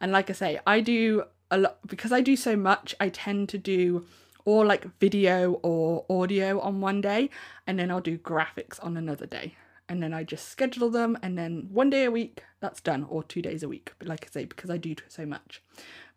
And 0.00 0.12
like 0.12 0.30
I 0.30 0.32
say, 0.32 0.60
I 0.66 0.80
do 0.80 1.24
a 1.50 1.58
lot 1.58 1.78
because 1.86 2.12
I 2.12 2.20
do 2.20 2.36
so 2.36 2.56
much, 2.56 2.94
I 2.98 3.08
tend 3.08 3.48
to 3.50 3.58
do 3.58 4.06
all 4.44 4.66
like 4.66 4.98
video 4.98 5.52
or 5.62 6.04
audio 6.10 6.58
on 6.60 6.80
one 6.80 7.00
day, 7.00 7.30
and 7.66 7.78
then 7.78 7.90
I'll 7.90 8.00
do 8.00 8.18
graphics 8.18 8.82
on 8.84 8.96
another 8.96 9.26
day. 9.26 9.54
And 9.88 10.02
then 10.02 10.14
I 10.14 10.24
just 10.24 10.48
schedule 10.48 10.90
them, 10.90 11.18
and 11.22 11.36
then 11.36 11.68
one 11.70 11.90
day 11.90 12.04
a 12.04 12.10
week, 12.10 12.42
that's 12.60 12.80
done, 12.80 13.04
or 13.08 13.22
two 13.22 13.42
days 13.42 13.62
a 13.62 13.68
week. 13.68 13.92
But 13.98 14.08
like 14.08 14.24
I 14.24 14.30
say, 14.30 14.44
because 14.44 14.70
I 14.70 14.78
do 14.78 14.94
so 15.08 15.26
much. 15.26 15.62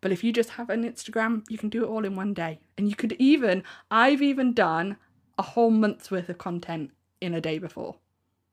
But 0.06 0.12
if 0.12 0.22
you 0.22 0.32
just 0.32 0.50
have 0.50 0.70
an 0.70 0.84
Instagram, 0.84 1.42
you 1.48 1.58
can 1.58 1.68
do 1.68 1.82
it 1.82 1.88
all 1.88 2.04
in 2.04 2.14
one 2.14 2.32
day. 2.32 2.60
And 2.78 2.88
you 2.88 2.94
could 2.94 3.14
even, 3.14 3.64
I've 3.90 4.22
even 4.22 4.52
done 4.52 4.98
a 5.36 5.42
whole 5.42 5.72
month's 5.72 6.12
worth 6.12 6.28
of 6.28 6.38
content 6.38 6.92
in 7.20 7.34
a 7.34 7.40
day 7.40 7.58
before. 7.58 7.96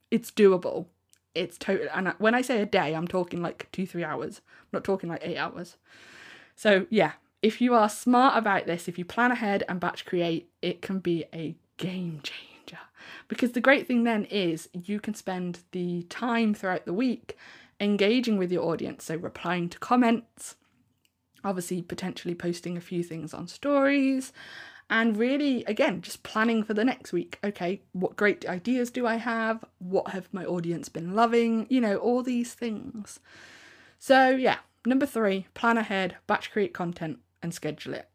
It's 0.10 0.32
doable. 0.32 0.88
It's 1.36 1.60
total. 1.60 1.90
And 1.94 2.16
when 2.18 2.34
I 2.34 2.42
say 2.42 2.60
a 2.60 2.66
day, 2.66 2.96
I'm 2.96 3.08
talking 3.08 3.44
like 3.44 3.72
two, 3.72 3.86
three 3.86 4.04
hours. 4.04 4.42
I'm 4.62 4.70
not 4.74 4.84
talking 4.84 5.12
like 5.12 5.22
eight 5.24 5.38
hours. 5.38 5.78
So, 6.56 6.88
yeah, 6.90 7.12
if 7.44 7.62
you 7.62 7.76
are 7.76 7.88
smart 7.88 8.36
about 8.36 8.66
this, 8.66 8.88
if 8.88 8.98
you 8.98 9.06
plan 9.06 9.32
ahead 9.32 9.64
and 9.70 9.80
batch 9.80 10.08
create, 10.08 10.50
it 10.64 10.82
can 10.82 10.98
be 10.98 11.26
a 11.36 11.56
game 11.78 12.22
changer. 12.24 12.82
Because 13.28 13.52
the 13.52 13.62
great 13.62 13.86
thing 13.86 14.06
then 14.06 14.26
is 14.26 14.70
you 14.74 15.00
can 15.00 15.14
spend 15.14 15.60
the 15.70 16.02
time 16.10 16.56
throughout 16.56 16.88
the 16.88 16.94
week 16.94 17.38
engaging 17.80 18.40
with 18.40 18.52
your 18.52 18.64
audience. 18.64 19.04
So, 19.04 19.18
replying 19.18 19.70
to 19.70 19.78
comments, 19.78 20.56
obviously, 21.44 21.82
potentially 21.82 22.36
posting 22.36 22.78
a 22.78 22.82
few 22.82 23.04
things 23.04 23.34
on 23.34 23.48
stories, 23.48 24.34
and 24.90 25.18
really, 25.18 25.64
again, 25.66 26.02
just 26.02 26.24
planning 26.24 26.64
for 26.64 26.74
the 26.74 26.86
next 26.86 27.14
week. 27.14 27.40
Okay, 27.44 27.82
what 27.94 28.16
great 28.16 28.48
ideas 28.48 28.92
do 28.92 29.08
I 29.08 29.16
have? 29.16 29.64
What 29.80 30.10
have 30.10 30.28
my 30.32 30.46
audience 30.46 30.90
been 30.90 31.16
loving? 31.16 31.68
You 31.70 31.82
know, 31.82 31.98
all 31.98 32.22
these 32.22 32.54
things. 32.54 33.20
So, 33.98 34.30
yeah, 34.30 34.58
number 34.86 35.06
three, 35.06 35.48
plan 35.54 35.78
ahead, 35.78 36.18
batch 36.28 36.52
create 36.52 36.74
content, 36.74 37.20
and 37.42 37.54
schedule 37.54 37.94
it. 37.94 38.10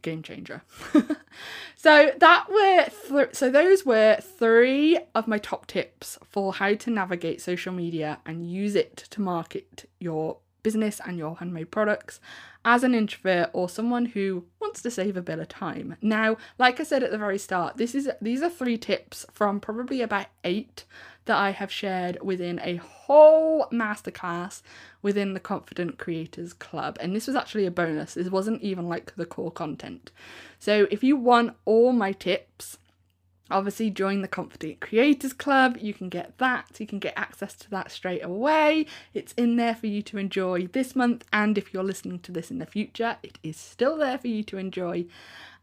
Game 0.00 0.22
changer. 0.22 0.62
so 1.76 2.12
that 2.18 2.46
were 2.48 2.86
th- 3.08 3.34
so 3.34 3.50
those 3.50 3.84
were 3.84 4.16
three 4.20 4.98
of 5.14 5.28
my 5.28 5.38
top 5.38 5.66
tips 5.66 6.18
for 6.28 6.54
how 6.54 6.74
to 6.74 6.90
navigate 6.90 7.40
social 7.40 7.72
media 7.72 8.18
and 8.24 8.50
use 8.50 8.74
it 8.74 8.96
to 9.10 9.20
market 9.20 9.88
your 10.00 10.38
business 10.62 11.00
and 11.04 11.18
your 11.18 11.36
handmade 11.36 11.70
products 11.70 12.20
as 12.64 12.84
an 12.84 12.94
introvert 12.94 13.50
or 13.52 13.68
someone 13.68 14.06
who 14.06 14.44
wants 14.60 14.82
to 14.82 14.90
save 14.90 15.16
a 15.16 15.22
bit 15.22 15.38
of 15.38 15.48
time. 15.48 15.96
Now, 16.00 16.36
like 16.58 16.78
I 16.80 16.84
said 16.84 17.02
at 17.02 17.10
the 17.10 17.18
very 17.18 17.38
start, 17.38 17.76
this 17.76 17.94
is 17.94 18.08
these 18.20 18.42
are 18.42 18.50
three 18.50 18.78
tips 18.78 19.26
from 19.32 19.60
probably 19.60 20.00
about 20.00 20.26
8 20.44 20.84
that 21.24 21.36
I 21.36 21.50
have 21.50 21.70
shared 21.70 22.18
within 22.22 22.60
a 22.62 22.76
whole 22.76 23.66
masterclass 23.66 24.62
within 25.02 25.34
the 25.34 25.40
Confident 25.40 25.98
Creators 25.98 26.52
Club. 26.52 26.96
And 27.00 27.14
this 27.14 27.26
was 27.26 27.36
actually 27.36 27.66
a 27.66 27.70
bonus. 27.70 28.14
This 28.14 28.28
wasn't 28.28 28.62
even 28.62 28.88
like 28.88 29.14
the 29.14 29.26
core 29.26 29.52
content. 29.52 30.10
So 30.58 30.86
if 30.90 31.04
you 31.04 31.16
want 31.16 31.56
all 31.64 31.92
my 31.92 32.12
tips, 32.12 32.78
obviously 33.52 33.90
join 33.90 34.22
the 34.22 34.28
confident 34.28 34.80
creators 34.80 35.32
club. 35.32 35.78
You 35.80 35.94
can 35.94 36.08
get 36.08 36.38
that. 36.38 36.78
You 36.78 36.86
can 36.86 36.98
get 36.98 37.14
access 37.16 37.54
to 37.56 37.70
that 37.70 37.90
straight 37.90 38.24
away. 38.24 38.86
It's 39.14 39.32
in 39.34 39.56
there 39.56 39.74
for 39.74 39.86
you 39.86 40.02
to 40.02 40.18
enjoy 40.18 40.66
this 40.68 40.96
month. 40.96 41.24
And 41.32 41.56
if 41.56 41.72
you're 41.72 41.84
listening 41.84 42.18
to 42.20 42.32
this 42.32 42.50
in 42.50 42.58
the 42.58 42.66
future 42.66 43.16
it 43.22 43.38
is 43.42 43.56
still 43.56 43.96
there 43.96 44.18
for 44.18 44.28
you 44.28 44.42
to 44.44 44.58
enjoy. 44.58 45.06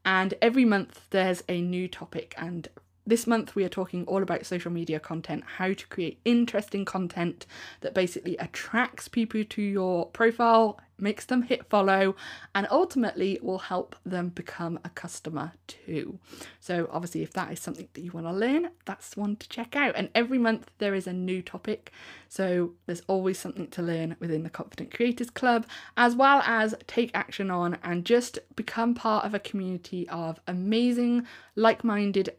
And 0.06 0.34
every 0.42 0.66
month 0.66 1.02
there's 1.10 1.44
a 1.50 1.62
new 1.62 1.88
topic. 1.88 2.34
And 2.38 2.68
this 3.06 3.26
month, 3.26 3.56
we 3.56 3.64
are 3.64 3.70
talking 3.70 4.06
all 4.06 4.22
about 4.22 4.46
social 4.46 4.72
media 4.72 5.00
content, 5.00 5.44
how 5.58 5.74
to 5.74 5.88
create 5.88 6.20
interesting 6.26 6.86
content 6.86 7.48
that 7.82 7.96
basically 7.96 8.38
attracts 8.38 9.08
people 9.08 9.44
to 9.44 9.62
your 9.62 10.06
profile, 10.08 10.80
makes 11.02 11.26
them 11.26 11.44
hit 11.44 11.70
follow, 11.70 12.16
and 12.54 12.68
ultimately 12.70 13.40
will 13.42 13.60
help 13.60 13.96
them 14.06 14.30
become 14.30 14.80
a 14.84 14.90
customer 14.90 15.54
too. 15.68 16.20
So, 16.60 16.90
obviously, 16.92 17.24
if 17.24 17.34
that 17.34 17.52
is 17.52 17.60
something 17.60 17.88
that 17.94 18.02
you 18.02 18.12
want 18.12 18.28
to 18.28 18.34
learn, 18.34 18.70
that's 18.86 19.18
one 19.18 19.36
to 19.38 19.50
check 19.50 19.76
out. 19.76 19.96
And 19.96 20.10
every 20.14 20.38
month, 20.38 20.70
there 20.78 20.96
is 20.96 21.08
a 21.08 21.14
new 21.14 21.42
topic. 21.42 21.92
So, 22.28 22.74
there's 22.86 23.04
always 23.08 23.40
something 23.40 23.68
to 23.68 23.82
learn 23.82 24.16
within 24.20 24.44
the 24.44 24.50
Confident 24.50 24.94
Creators 24.94 25.30
Club, 25.30 25.66
as 25.98 26.16
well 26.16 26.42
as 26.46 26.76
take 26.88 27.12
action 27.14 27.50
on 27.50 27.78
and 27.84 28.06
just 28.06 28.40
become 28.56 28.94
part 28.94 29.26
of 29.26 29.34
a 29.34 29.40
community 29.40 30.08
of 30.10 30.40
amazing, 30.48 31.26
like 31.56 31.84
minded 31.84 32.30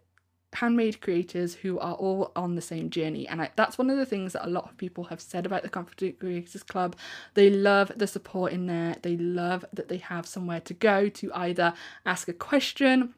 handmade 0.52 1.00
creators 1.00 1.54
who 1.54 1.78
are 1.78 1.94
all 1.94 2.32
on 2.34 2.54
the 2.54 2.60
same 2.60 2.90
journey. 2.90 3.26
And 3.28 3.42
I, 3.42 3.50
that's 3.56 3.78
one 3.78 3.90
of 3.90 3.96
the 3.96 4.06
things 4.06 4.32
that 4.32 4.46
a 4.46 4.50
lot 4.50 4.64
of 4.64 4.76
people 4.76 5.04
have 5.04 5.20
said 5.20 5.46
about 5.46 5.62
the 5.62 5.68
confident 5.68 6.18
creators 6.18 6.62
club. 6.62 6.96
They 7.34 7.50
love 7.50 7.92
the 7.96 8.06
support 8.06 8.52
in 8.52 8.66
there. 8.66 8.96
They 9.02 9.16
love 9.16 9.64
that 9.72 9.88
they 9.88 9.98
have 9.98 10.26
somewhere 10.26 10.60
to 10.60 10.74
go 10.74 11.08
to 11.08 11.32
either 11.34 11.74
ask 12.04 12.28
a 12.28 12.32
question 12.32 13.14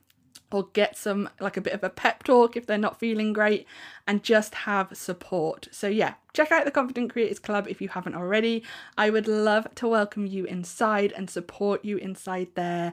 or 0.51 0.69
get 0.75 0.97
some 0.97 1.31
like 1.41 1.57
a 1.57 1.63
bit 1.63 1.73
of 1.73 1.83
a 1.83 1.89
pep 1.89 2.23
talk 2.23 2.57
if 2.57 2.67
they're 2.67 2.77
not 2.77 2.99
feeling 3.01 3.33
great 3.33 3.67
and 4.07 4.23
just 4.23 4.55
have 4.55 4.95
support. 4.97 5.69
So 5.71 5.89
yeah 5.89 6.15
check 6.35 6.53
out 6.53 6.65
the 6.65 6.71
confident 6.71 7.13
creators 7.13 7.39
club 7.39 7.67
if 7.69 7.81
you 7.81 7.89
haven't 7.89 8.15
already. 8.15 8.63
I 8.97 9.11
would 9.11 9.27
love 9.27 9.75
to 9.77 9.89
welcome 9.89 10.27
you 10.27 10.45
inside 10.45 11.13
and 11.17 11.29
support 11.31 11.85
you 11.85 11.97
inside 11.97 12.49
there 12.55 12.93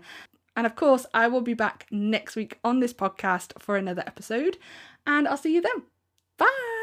and 0.60 0.65
of 0.65 0.76
course, 0.76 1.06
I 1.13 1.30
will 1.30 1.39
be 1.39 1.54
back 1.54 1.88
next 1.89 2.36
week 2.36 2.60
on 2.65 2.82
this 2.82 2.93
podcast 2.93 3.54
for 3.62 3.78
another 3.78 4.04
episode, 4.06 4.58
and 5.08 5.26
I'll 5.26 5.38
see 5.38 5.54
you 5.54 5.62
then. 5.62 5.84
Bye. 6.38 6.79